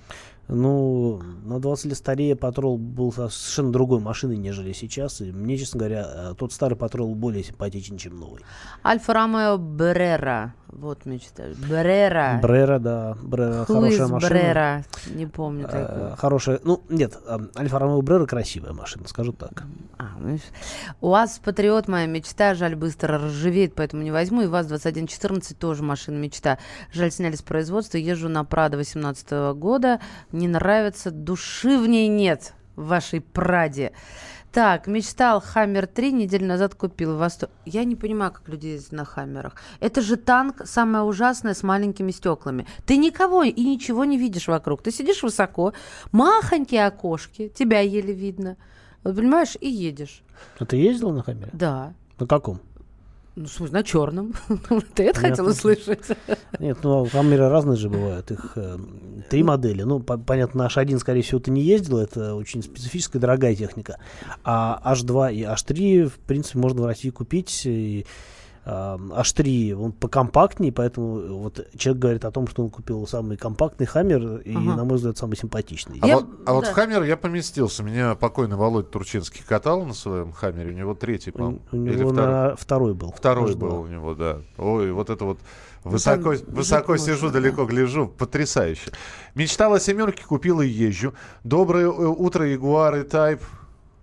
[0.55, 5.21] Ну, на 20 лет старее Патрол был со- совершенно другой машиной, нежели сейчас.
[5.21, 8.41] И мне, честно говоря, э, тот старый Патрол более симпатичен, чем новый.
[8.85, 10.55] Альфа Ромео Брера.
[10.69, 11.45] Вот мечта.
[11.69, 12.39] Брера.
[12.43, 13.17] Брера, да.
[13.23, 14.31] Брера Who хорошая машина.
[14.31, 14.85] Брера?
[15.15, 16.17] Не помню Э, такого.
[16.17, 16.61] Хорошая.
[16.65, 19.65] Ну, нет, э, Альфа Ромео Брера красивая машина, скажу так.
[19.99, 20.43] А, ну, видишь.
[21.03, 24.43] УАЗ Патриот моя мечта, жаль, быстро ржавеет, поэтому не возьму.
[24.43, 26.59] И ВАЗ-2114 тоже машина мечта.
[26.93, 27.99] Жаль, сняли с производства.
[27.99, 30.01] Езжу на Прадо 18 года.
[30.33, 33.93] Не нравится, души в ней нет в вашей Праде.
[34.53, 37.17] Так, мечтал Хаммер 3, неделю назад купил.
[37.17, 37.49] Восто...
[37.65, 39.55] Я не понимаю, как люди ездят на Хаммерах.
[39.81, 42.67] Это же танк, самое ужасное, с маленькими стеклами.
[42.85, 44.83] Ты никого и ничего не видишь вокруг.
[44.83, 45.73] Ты сидишь высоко,
[46.13, 48.59] махонькие окошки, тебя еле видно.
[49.05, 50.23] Вот, понимаешь, и едешь.
[50.59, 51.51] А ты ездил на Хаммере?
[51.55, 51.95] Да.
[52.19, 52.61] На каком?
[53.35, 54.35] Ну, смысле, на черном.
[54.95, 56.05] Ты это хотел услышать?
[56.59, 58.31] Нет, ну камеры разные же бывают.
[58.31, 58.79] Их э,
[59.31, 59.83] три модели.
[59.83, 61.99] Ну, по- понятно, наш один, скорее всего, ты не ездил.
[61.99, 63.99] Это очень специфическая, дорогая техника.
[64.45, 67.63] А H2 и H3, в принципе, можно в России купить.
[67.65, 68.05] И,
[68.65, 74.39] H3, он покомпактнее, поэтому вот человек говорит о том, что он купил самый компактный Хаммер,
[74.39, 74.77] и, Ага.
[74.77, 75.99] на мой взгляд, самый симпатичный.
[76.01, 77.83] А, вот, а вот в Хаммер я поместился.
[77.83, 80.71] Меня покойный Володя Турчинский катал на своем Хаммере.
[80.71, 81.61] У него третий, по-моему.
[81.73, 82.31] у Или него второй.
[82.51, 83.13] на- второй был.
[83.17, 83.57] Второй H2.
[83.59, 84.39] был у него, да.
[84.59, 85.39] Ой, вот это вот
[85.85, 88.07] Ну, высоко, там высоко сижу, можно, далеко гляжу.
[88.07, 88.93] Потрясающе.
[89.35, 91.15] Мечтала о семерке, купила и езжу.
[91.43, 93.41] Доброе э, утро, Ягуар и Тайп.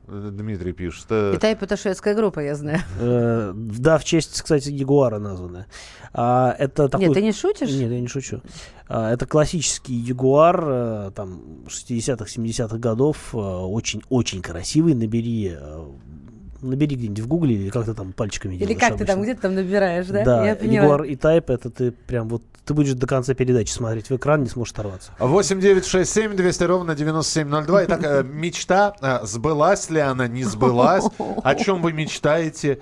[0.09, 1.05] Э, Дмитрий пишет.
[1.09, 2.79] Э, И Тайп это шведская группа, я знаю.
[2.99, 5.67] Э, да, в честь, кстати, Ягуара названа.
[6.13, 7.07] А, это такой...
[7.07, 7.69] Нет, ты не шутишь?
[7.69, 8.41] Нет, я не шучу.
[8.87, 14.95] А, это классический Ягуар, там, 60-х, 70-х годов, очень-очень красивый.
[14.95, 15.55] Набери,
[16.61, 19.21] набери где-нибудь в гугле или как ты там пальчиками Или как ты там обычно.
[19.23, 20.23] где-то там набираешь, да?
[20.23, 20.55] Да, Я.
[20.55, 24.43] Ягуар и Type, это ты прям вот, ты будешь до конца передачи смотреть в экран,
[24.43, 25.11] не сможешь оторваться.
[25.19, 27.85] 8 9 6 7 200 ровно 9702.
[27.85, 31.05] Итак, э, мечта, э, сбылась ли она, не сбылась?
[31.43, 32.79] О чем вы мечтаете?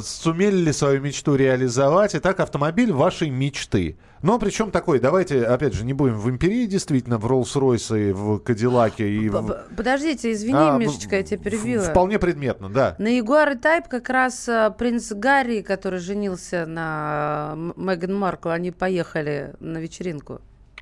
[0.00, 2.14] Сумели ли свою мечту реализовать?
[2.14, 3.96] Итак, автомобиль вашей мечты.
[4.22, 9.08] Но причем такой, давайте, опять же, не будем в империи, действительно, в Роллс-Ройсе, в Кадиллаке
[9.08, 9.64] и в...
[9.76, 11.84] Подождите, извини, А, Мишечка, я тебя перебила.
[11.84, 12.96] Вполне предметно, да.
[12.98, 18.48] На Ягуар и Тайп как раз э, принц Гарри, который женился на э, Меган Маркл,
[18.48, 20.40] они поехали на вечеринку.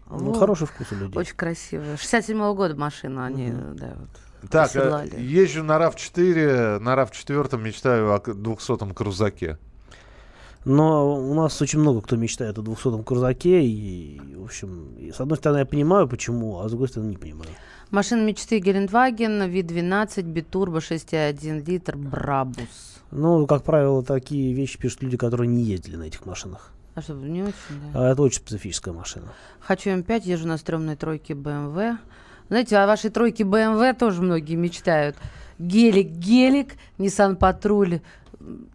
[0.09, 0.39] Ну, Вот.
[0.39, 1.19] хороший вкус у людей.
[1.19, 1.97] Очень красивая.
[1.97, 4.09] 67 года машина, они, да, вот,
[4.51, 5.21] Так, э, оседлали.
[5.21, 9.59] езжу на RAV4, на RAV4 мечтаю о 200-м крузаке.
[10.65, 13.63] Но у нас очень много кто мечтает о 200-м крузаке.
[13.63, 17.17] И, в общем, и с одной стороны, я понимаю, почему, а с другой стороны, не
[17.17, 17.51] понимаю.
[17.91, 23.01] Машина мечты Гелендваген, V12, битурбо, 6,1 литр, Брабус.
[23.11, 26.73] Ну, как правило, такие вещи пишут люди, которые не ездили на этих машинах.
[26.95, 27.55] А что, не очень,
[27.93, 28.09] да?
[28.09, 29.27] А это очень специфическая машина.
[29.61, 31.99] Хочу М5, езжу на стрёмной тройке BMW.
[32.49, 35.17] Знаете, о вашей тройке BMW тоже многие мечтают.
[35.59, 38.01] Гелик, гелик, Nissan Патруль
[38.41, 38.67] м,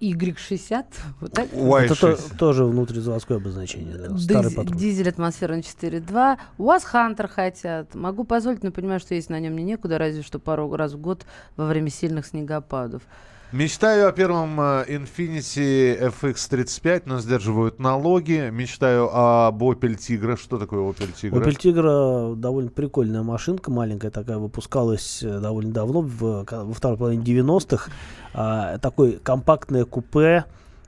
[0.00, 0.84] Y60.
[1.20, 1.48] Вот так?
[1.52, 3.94] Это то- тоже внутризаводское обозначение.
[3.96, 4.76] Да, старый патруль.
[4.78, 6.38] Дизель атмосферный 4.2.
[6.56, 7.94] У вас Хантер хотят.
[7.94, 11.00] Могу позволить, но понимаю, что есть на нем мне некуда, разве что пару раз в
[11.00, 13.02] год во время сильных снегопадов.
[13.50, 18.50] Мечтаю о первом э, Infiniti FX35, но сдерживают налоги.
[18.52, 20.38] Мечтаю об Opel Tigra.
[20.38, 21.42] Что такое Opel Tigra?
[21.42, 27.24] Opel Tigra довольно прикольная машинка, маленькая такая, выпускалась э, довольно давно, в, во второй половине
[27.24, 27.90] 90-х.
[28.34, 30.44] А, такой компактное купе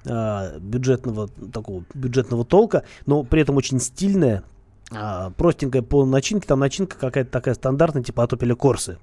[0.06, 4.42] а, бюджетного, такого бюджетного толка, но при этом очень стильная,
[4.92, 6.46] а, простенькая по начинке.
[6.46, 8.98] Там начинка какая-то такая стандартная, типа от Opel Corsa.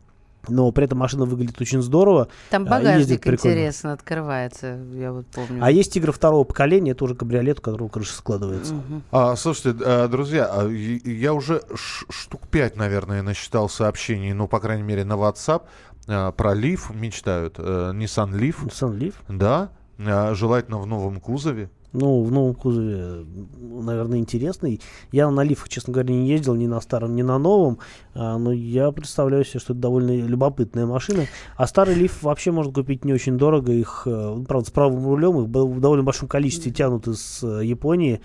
[0.47, 2.27] Но при этом машина выглядит очень здорово.
[2.49, 5.63] Там а, багажник интересно открывается, я вот помню.
[5.63, 8.75] А есть Тигр второго поколения, это уже кабриолет, у которого крыша складывается.
[9.11, 11.61] А, слушайте, э, друзья, а, я уже
[12.09, 15.63] штук пять, наверное, насчитал сообщений, ну, по крайней мере, на WhatsApp
[16.07, 17.55] э, про Leaf мечтают.
[17.57, 18.65] э, Nissan Leaf.
[18.65, 19.13] Nissan Leaf?
[19.27, 19.69] Да.
[19.97, 21.71] Желательно в новом кузове.
[21.99, 23.25] Ну, в новом кузове,
[23.57, 24.79] наверное, интересный.
[25.11, 27.79] Я на лифах, честно говоря, не ездил ни на старом, ни на новом,
[28.13, 31.23] а, но я представляю себе, что это довольно любопытная машина.
[31.55, 33.71] А старый лиф вообще можно купить не очень дорого.
[33.71, 38.21] Их, э, правда, с правым рулем, их в довольно большом количестве тянут из э, Японии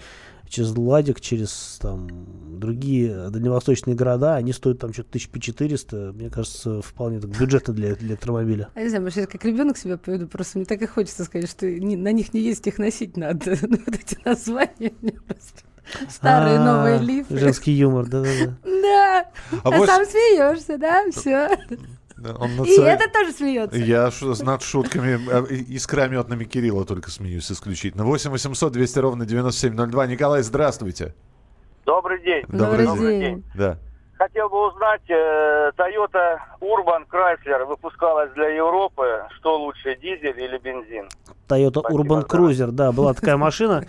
[0.53, 2.09] через Ладик, через там
[2.61, 4.35] другие дальневосточные города.
[4.37, 6.13] Они стоят там что-то тысяч по 400.
[6.15, 8.69] Мне кажется, вполне так бюджетно для электромобиля.
[8.77, 11.51] Я не знаю, может, я как ребенок себя поведу, просто мне так и хочется сказать,
[11.51, 13.57] что не- на них не есть, их носить надо.
[13.73, 15.63] Ну, вот эти названия мне просто...
[16.09, 17.37] Старые, А, новые лифы.
[17.39, 18.57] Женский юмор, да-да-да.
[18.65, 19.31] Да.
[19.65, 21.49] А А, сам смеешься, да, все.
[22.39, 23.77] Он над И своей- это тоже смеется.
[23.79, 24.11] Я
[24.43, 28.05] над шутками э, искрометными Кирилла только смеюсь исключительно.
[28.05, 30.07] 8 800 200 ровно 9702.
[30.07, 31.15] Николай, здравствуйте.
[31.85, 32.45] Добрый день.
[32.49, 33.21] Добрый Добрый день.
[33.37, 33.45] день.
[33.55, 33.79] Да.
[34.19, 39.25] Хотел бы узнать, э, Toyota Urban Chrysler выпускалась для Европы.
[39.39, 41.09] Что лучше, дизель или бензин?
[41.49, 43.85] Toyota Urban Cruiser, да, была такая машина,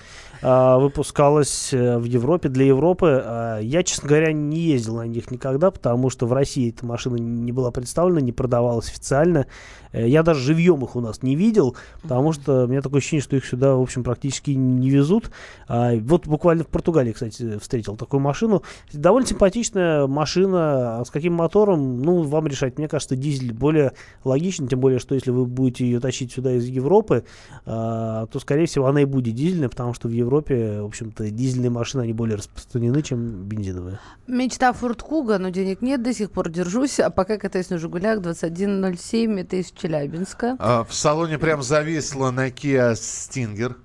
[0.77, 3.21] выпускалась э, в Европе, для Европы.
[3.25, 7.15] А, Я, честно говоря, не ездил на них никогда, потому что в России эта машина
[7.15, 9.47] не была представлена, не продавалась официально.
[9.93, 13.23] Э, Я даже живьем их у нас не видел, потому что у меня такое ощущение,
[13.23, 15.32] что их сюда, в общем, практически не везут.
[15.67, 18.63] А, Вот буквально в Португалии, кстати, встретил такую машину.
[18.91, 20.99] Довольно симпатичная машина.
[20.99, 22.77] А С каким мотором, ну, вам решать.
[22.77, 23.93] Мне кажется, дизель более
[24.25, 27.23] логичен, тем более, что если вы будете ее тащить сюда из Европы,
[27.65, 31.69] а, то, скорее всего, она и будет дизельная, потому что в Европе, в общем-то, дизельные
[31.69, 33.99] машины, они более распространены, чем бензиновые.
[34.27, 36.99] Мечта Форд Куга, но денег нет, до сих пор держусь.
[36.99, 40.55] А пока катаюсь на Жигулях 2107, это из Челябинска.
[40.59, 43.75] А, В салоне прям зависла на Kia Stinger.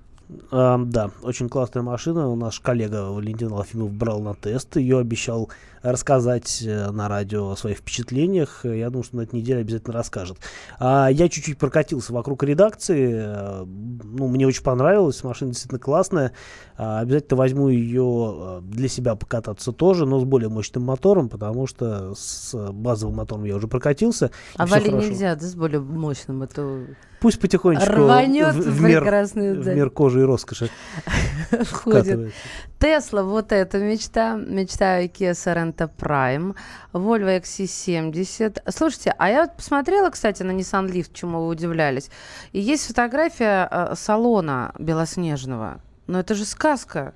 [0.51, 2.33] А, да, очень классная машина.
[2.35, 4.77] Наш коллега Валентин Алфимов брал на тест.
[4.77, 5.49] Ее обещал
[5.81, 8.61] рассказать э, на радио о своих впечатлениях.
[8.63, 10.37] Я думаю, что на этой неделе обязательно расскажет.
[10.79, 13.11] А, я чуть-чуть прокатился вокруг редакции.
[13.13, 15.23] Э, Ну, мне очень понравилось.
[15.23, 16.33] Машина действительно классная.
[16.77, 21.67] А, обязательно возьму ее э, для себя покататься тоже, но с более мощным мотором, потому
[21.67, 24.31] что с базовым мотором я уже прокатился.
[24.55, 24.91] А хорошо.
[24.91, 26.85] нельзя, да, с более мощным, это
[27.19, 30.69] Пусть потихонечку Рванет в, в мир, прекрасную в мир кожи и роскоши
[31.63, 32.33] входит.
[32.79, 34.35] Тесла, вот это мечта.
[34.37, 36.55] Мечта Kia Sorento Prime.
[36.93, 38.71] Volvo XC70.
[38.71, 42.09] Слушайте, а я вот посмотрела, кстати, на Nissan Leaf, чему вы удивлялись.
[42.51, 45.81] И есть фотография э, салона белоснежного.
[46.07, 47.13] Но это же сказка.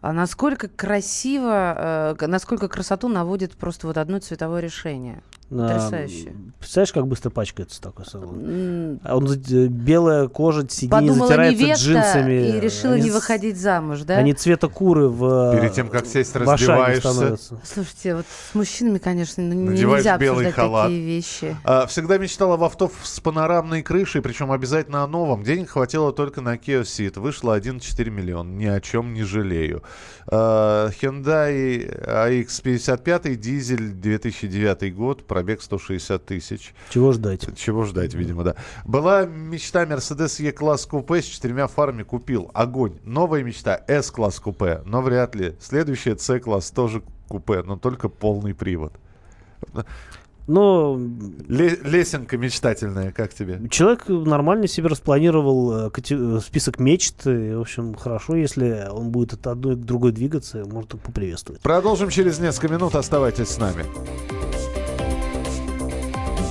[0.00, 5.22] А насколько красиво, э, насколько красоту наводит просто вот одно цветовое решение.
[5.48, 6.32] Потрясающе.
[6.58, 8.98] Представляешь, как быстро пачкается такой салон?
[9.04, 12.32] А он, э, белая кожа, сиденье Подумала затирается невеста джинсами.
[12.48, 14.16] и решила Они не выходить замуж, да?
[14.16, 17.36] Они цвета куры в Перед тем, как сесть, раздеваешься.
[17.62, 20.86] Слушайте, вот с мужчинами, конечно, ну, Надеваешь нельзя белый халат.
[20.86, 21.56] такие вещи.
[21.62, 25.44] А, Всегда мечтала в авто с панорамной крышей, причем обязательно о новом.
[25.44, 27.20] Денег хватило только на Kia Ceed.
[27.20, 28.48] Вышло 1,4 миллиона.
[28.50, 29.84] Ни о чем не жалею.
[30.26, 36.74] А, Hyundai AX55, дизель, 2009 год, пробег 160 тысяч.
[36.88, 37.46] Чего ждать?
[37.58, 38.56] Чего ждать, видимо, да.
[38.86, 42.50] Была мечта Mercedes E-класс купе с четырьмя фарами купил.
[42.54, 42.94] Огонь.
[43.04, 45.54] Новая мечта S-класс купе, но вряд ли.
[45.60, 48.94] Следующая C-класс тоже купе, но только полный привод.
[50.46, 50.98] Но
[51.48, 53.60] Ле- лесенка мечтательная, как тебе?
[53.68, 57.26] человек нормально себе распланировал э, э, список мечт.
[57.26, 61.60] И, в общем, хорошо, если он будет от одной к другой двигаться, может поприветствовать.
[61.62, 62.94] Продолжим через несколько минут.
[62.94, 63.84] Оставайтесь с нами.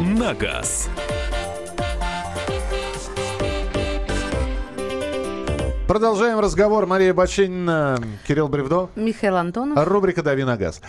[0.00, 0.88] на газ».
[5.88, 6.86] Продолжаем разговор.
[6.86, 8.90] Мария Баченина, Кирилл Бревдо.
[8.94, 9.86] Михаил Антонов.
[9.86, 10.82] Рубрика «Дави на газ».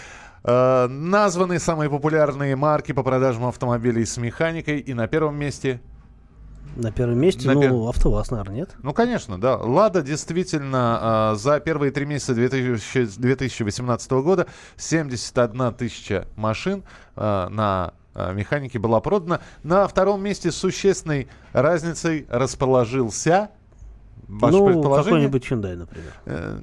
[0.43, 4.79] Э, названы самые популярные марки по продажам автомобилей с механикой.
[4.79, 5.79] И на первом месте...
[6.75, 8.75] На первом месте, На ну, пер- АвтоВАЗ, наверное, нет?
[8.83, 9.55] Ну, конечно, да.
[9.55, 16.83] «Лада» действительно э, за первые три месяца 2000 2018 года 71 тысяча машин
[17.15, 19.39] э, на э, механике была продана.
[19.63, 23.49] На втором месте с существенной разницей расположился...
[24.27, 25.29] Ваше ну, предположение?
[25.29, 26.13] какой-нибудь Hyundai, например.
[26.25, 26.59] Э,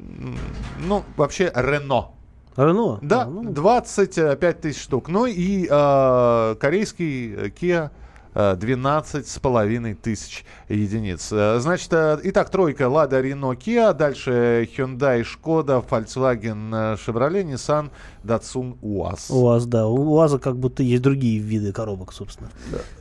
[0.86, 2.10] ну, вообще, Рено.
[2.56, 2.98] Рено?
[3.02, 5.08] Да, А, ну, 25 тысяч штук.
[5.08, 7.90] Ну и э, корейский э, Kia
[8.36, 11.30] 12 с половиной тысяч единиц.
[11.32, 17.90] Э, Значит, э, итак, тройка Лада, Рено, Kia, дальше Hyundai, Шкода, Volkswagen, Chevrolet, Nissan,
[18.22, 19.30] Datsun, УАЗ.
[19.30, 19.86] УАЗ, да.
[19.86, 22.50] У УАЗа как будто есть другие виды коробок, собственно.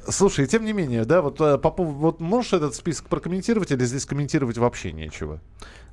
[0.08, 4.06] Слушай, тем не менее, да, вот э, по вот можешь этот список прокомментировать или здесь
[4.06, 5.42] комментировать вообще нечего?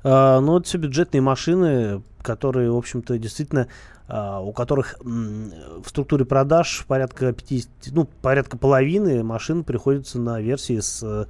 [0.05, 3.69] А, ну, это все бюджетные машины, которые, в общем-то, действительно,
[4.09, 10.81] а, у которых в структуре продаж порядка 50, ну, порядка половины машин приходится на версии
[10.81, 11.29] с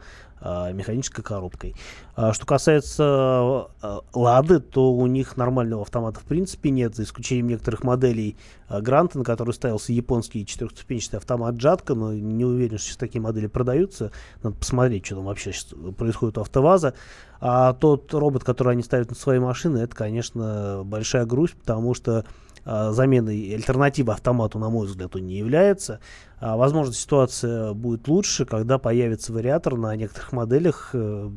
[0.72, 1.74] механической коробкой.
[2.14, 7.48] А, что касается а, Лады, то у них нормального автомата в принципе нет, за исключением
[7.48, 8.36] некоторых моделей
[8.68, 13.20] а, Гранта, на который ставился японский четырехступенчатый автомат Джатка, но не уверен, что сейчас такие
[13.20, 14.10] модели продаются.
[14.42, 15.52] Надо посмотреть, что там вообще
[15.96, 16.94] происходит у АвтоВАЗа.
[17.40, 22.24] А тот робот, который они ставят на свои машины, это, конечно, большая грусть, потому что
[22.64, 25.98] заменой альтернативы автомату, на мой взгляд, он не является.
[26.42, 30.92] А, возможно, ситуация будет лучше, когда появится вариатор на некоторых моделях.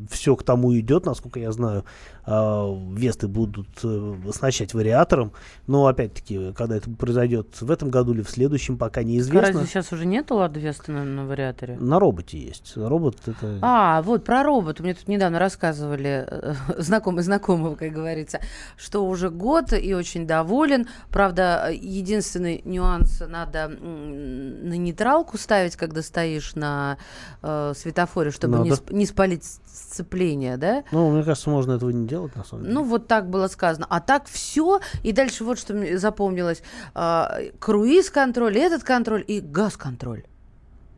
[0.10, 1.86] все к тому идет, насколько я знаю.
[2.28, 5.32] А, Весты будут э, оснащать вариатором.
[5.68, 9.42] Но, опять-таки, когда это произойдет в этом году или в следующем, пока А неизвестно.
[9.54, 11.78] разве сейчас уже нету Лада Веста на, на вариаторе?
[11.80, 12.74] На роботе есть.
[12.76, 13.60] Робот это...
[13.62, 14.82] А, вот про робота.
[14.82, 18.40] Мне тут недавно рассказывали э, знакомый знакомого, как говорится,
[18.76, 20.88] что уже год и очень доволен.
[21.10, 26.98] Правда, единственный нюанс надо на нейтралку ставить, когда стоишь на
[27.42, 30.84] э, светофоре, чтобы не, сп- не спалить сцепление, да?
[30.92, 32.74] Ну, мне кажется, можно этого не делать, на самом деле.
[32.76, 33.86] Ну, вот так было сказано.
[33.90, 34.80] А так все.
[35.04, 36.64] И дальше вот что мне запомнилось.
[36.94, 40.24] А, круиз-контроль, этот контроль и газ-контроль.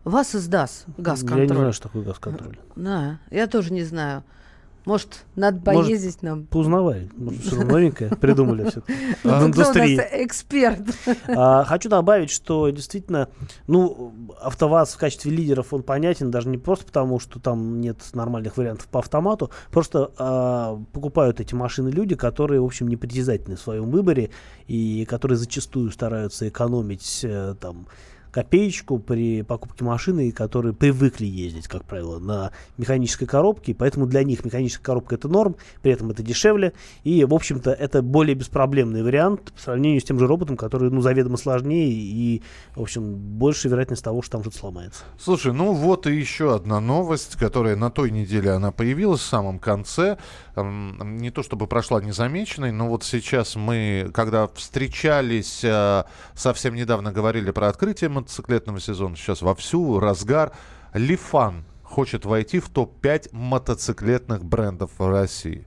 [0.04, 1.42] Вас издаст Я газ-контроль.
[1.48, 2.60] не знаю, что такое газ-контроль.
[2.76, 4.24] Да, я тоже не знаю.
[4.88, 6.46] Может, надо Может, поездить нам.
[6.46, 7.10] Поузнавай.
[7.18, 8.82] Может, что новенькое придумали все
[9.22, 10.00] в индустрии.
[10.24, 10.80] эксперт?
[11.28, 13.28] А, Хочу добавить, что действительно,
[13.68, 18.56] ну, АвтоВАЗ в качестве лидеров, он понятен, даже не просто потому, что там нет нормальных
[18.56, 23.92] вариантов по автомату, просто а, покупают эти машины люди, которые, в общем, непритязательны в своем
[23.92, 24.30] выборе
[24.68, 27.88] и которые зачастую стараются экономить э, там
[28.38, 34.46] копеечку при покупке машины, которые привыкли ездить, как правило, на механической коробке, поэтому для них
[34.46, 36.74] механическая коробка это норм, при этом это дешевле,
[37.04, 41.02] и, в общем-то, это более беспроблемный вариант по сравнению с тем же роботом, который, ну,
[41.02, 42.44] заведомо сложнее, и,
[42.76, 45.04] в общем, больше вероятность того, что там что-то сломается.
[45.20, 49.58] Слушай, ну вот и еще одна новость, которая на той неделе она появилась в самом
[49.58, 50.20] конце.
[50.64, 56.04] Не то чтобы прошла незамеченной, но вот сейчас мы, когда встречались, э,
[56.34, 60.52] совсем недавно говорили про открытие мотоциклетного сезона, сейчас вовсю разгар.
[60.94, 65.66] Лифан хочет войти в топ-5 мотоциклетных брендов в России.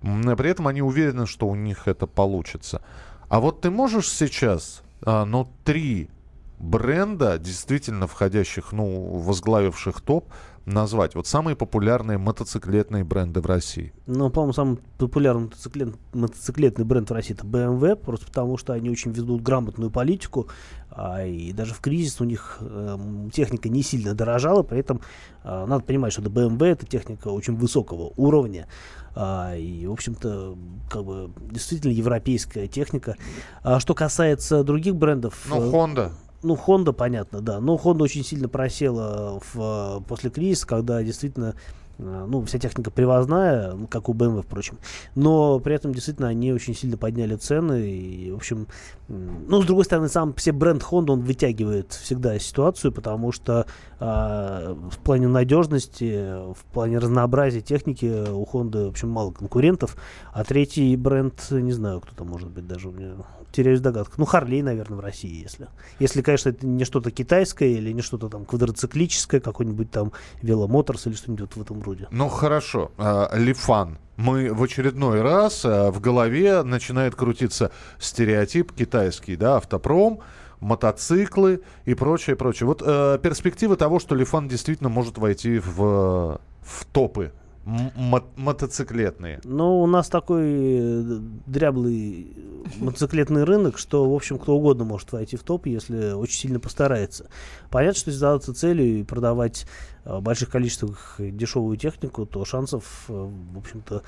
[0.00, 2.82] При этом они уверены, что у них это получится.
[3.28, 6.10] А вот ты можешь сейчас, а, ну, три
[6.58, 10.30] бренда, действительно входящих, ну, возглавивших топ,
[10.66, 11.14] назвать?
[11.14, 13.92] Вот самые популярные мотоциклетные бренды в России.
[14.06, 18.90] Ну, по-моему, самый популярный мотоциклет, мотоциклетный бренд в России это BMW, просто потому что они
[18.90, 20.48] очень ведут грамотную политику,
[20.90, 25.00] а, и даже в кризис у них эм, техника не сильно дорожала, при этом
[25.42, 28.68] а, надо понимать, что это BMW это техника очень высокого уровня,
[29.16, 30.56] а, и, в общем-то,
[30.90, 33.16] как бы действительно европейская техника.
[33.62, 35.46] А что касается других брендов...
[35.48, 36.12] Ну, э, Honda.
[36.44, 37.58] Ну, Honda, понятно, да.
[37.58, 41.54] Но Honda очень сильно просела в, после кризиса, когда действительно
[41.98, 44.78] э, ну, вся техника привозная, ну, как у BMW, впрочем.
[45.14, 47.90] Но при этом действительно они очень сильно подняли цены.
[47.90, 48.68] И, в общем,
[49.08, 53.66] ну, с другой стороны, сам все бренд Honda, он вытягивает всегда ситуацию, потому что
[53.98, 59.96] а, в плане надежности, в плане разнообразия техники у Honda, в общем, мало конкурентов.
[60.34, 63.14] А третий бренд, не знаю, кто там может быть даже у меня
[63.54, 64.18] теряюсь в догадках.
[64.18, 65.68] Ну, Харлей, наверное, в России, если.
[65.98, 71.14] Если, конечно, это не что-то китайское или не что-то там квадроциклическое, какой-нибудь там веломоторс или
[71.14, 72.08] что-нибудь вот в этом роде.
[72.10, 73.98] Ну хорошо, А, Лифан.
[74.16, 80.20] Мы в очередной раз а, в голове начинает крутиться стереотип китайский, да, автопром,
[80.60, 82.66] мотоциклы и прочее, прочее.
[82.66, 87.32] Вот э, перспективы того, что Лифан действительно может войти в, в топы
[87.64, 89.40] мо- мотоциклетные.
[89.44, 91.02] Но у нас такой э,
[91.46, 92.36] дряблый
[92.78, 97.28] мотоциклетный рынок, что, в общем, кто угодно может войти в топ, если очень сильно постарается.
[97.70, 99.66] Понятно, что если задаться целью и продавать
[100.04, 104.02] э, в больших количествах дешевую технику, то шансов, э, в общем-то,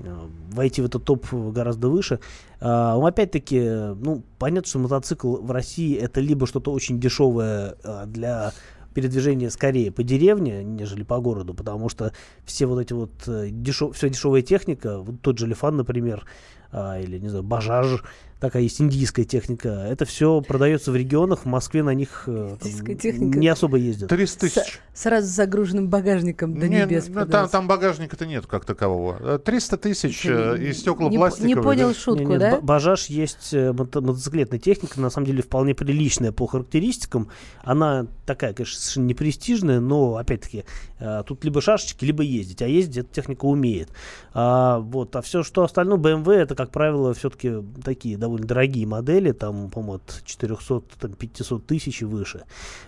[0.00, 0.16] э,
[0.52, 2.20] войти в этот топ гораздо выше.
[2.60, 8.52] А, ну, опять-таки, ну, понятно, что мотоцикл в России это либо что-то очень дешевое для
[8.94, 12.12] передвижения скорее по деревне, нежели по городу, потому что
[12.44, 16.24] все вот эти вот э, дешев, вся дешевая техника, вот тот же Лифан, например,
[16.72, 18.02] а, или, не знаю, Бажаж,
[18.40, 22.96] такая есть индийская техника, это все продается в регионах, в Москве на них э, там,
[22.96, 23.38] техника.
[23.38, 24.08] не особо ездят.
[24.08, 24.80] 300 тысяч.
[24.94, 29.16] Сразу с загруженным багажником до Не, небес ну, там, там багажника-то нет как такового.
[29.20, 31.62] Э, 300 тысяч э, и стекла не по- не пластиковые.
[31.62, 31.94] понял да?
[31.94, 32.50] шутку, Не, не, да?
[32.56, 37.28] Ба- Бажаж есть э, мото- мотоциклетная техника, на самом деле вполне приличная по характеристикам.
[37.62, 40.64] Она такая, конечно, совершенно не престижная, но опять-таки
[40.98, 43.90] э, тут либо шашечки, либо ездить, а ездить эта техника умеет.
[44.32, 47.52] А, вот, а все, что остальное, BMW, это, как правило, все-таки
[47.84, 52.44] такие довольно дорогие модели, там, по-моему, от 400, там, 500 тысяч и выше.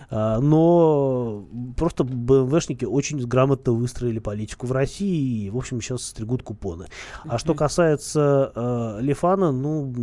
[0.09, 1.45] А, но
[1.77, 6.87] просто BMW-шники очень грамотно выстроили политику в России и, в общем, сейчас стригут купоны.
[7.25, 9.93] А что касается э, Лифана, ну,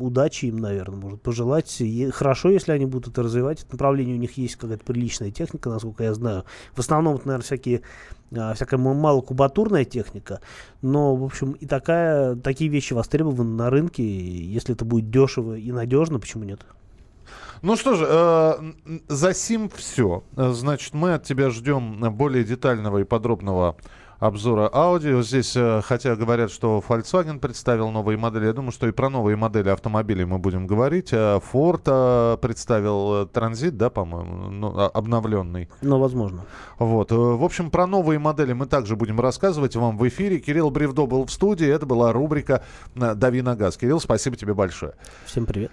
[0.00, 1.80] удачи им, наверное, может пожелать.
[1.80, 3.62] Е- хорошо, если они будут это развивать.
[3.62, 6.44] Это направление у них есть какая-то приличная техника, насколько я знаю.
[6.74, 7.82] В основном, это, наверное, всякие
[8.34, 10.40] а, всякая малокубатурная техника,
[10.82, 15.70] но, в общем, и такая, такие вещи востребованы на рынке, если это будет дешево и
[15.72, 16.60] надежно, почему нет?
[17.62, 18.72] Ну что же, э,
[19.08, 20.22] за сим все.
[20.36, 23.76] Значит, мы от тебя ждем более детального и подробного
[24.18, 25.22] обзора аудио.
[25.22, 29.36] Здесь, э, хотя говорят, что Volkswagen представил новые модели, я думаю, что и про новые
[29.36, 31.12] модели автомобилей мы будем говорить.
[31.12, 35.68] Э, Ford э, представил транзит, да, по-моему, ну, а- обновленный.
[35.82, 36.42] Но возможно.
[36.78, 37.12] Вот.
[37.12, 40.38] В общем, про новые модели мы также будем рассказывать вам в эфире.
[40.38, 41.66] Кирилл Бревдо был в студии.
[41.66, 42.62] Это была рубрика
[42.94, 43.76] «Дави на газ».
[43.76, 44.94] Кирилл, спасибо тебе большое.
[45.26, 45.72] Всем привет.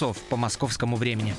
[0.00, 1.34] часов по московскому времени.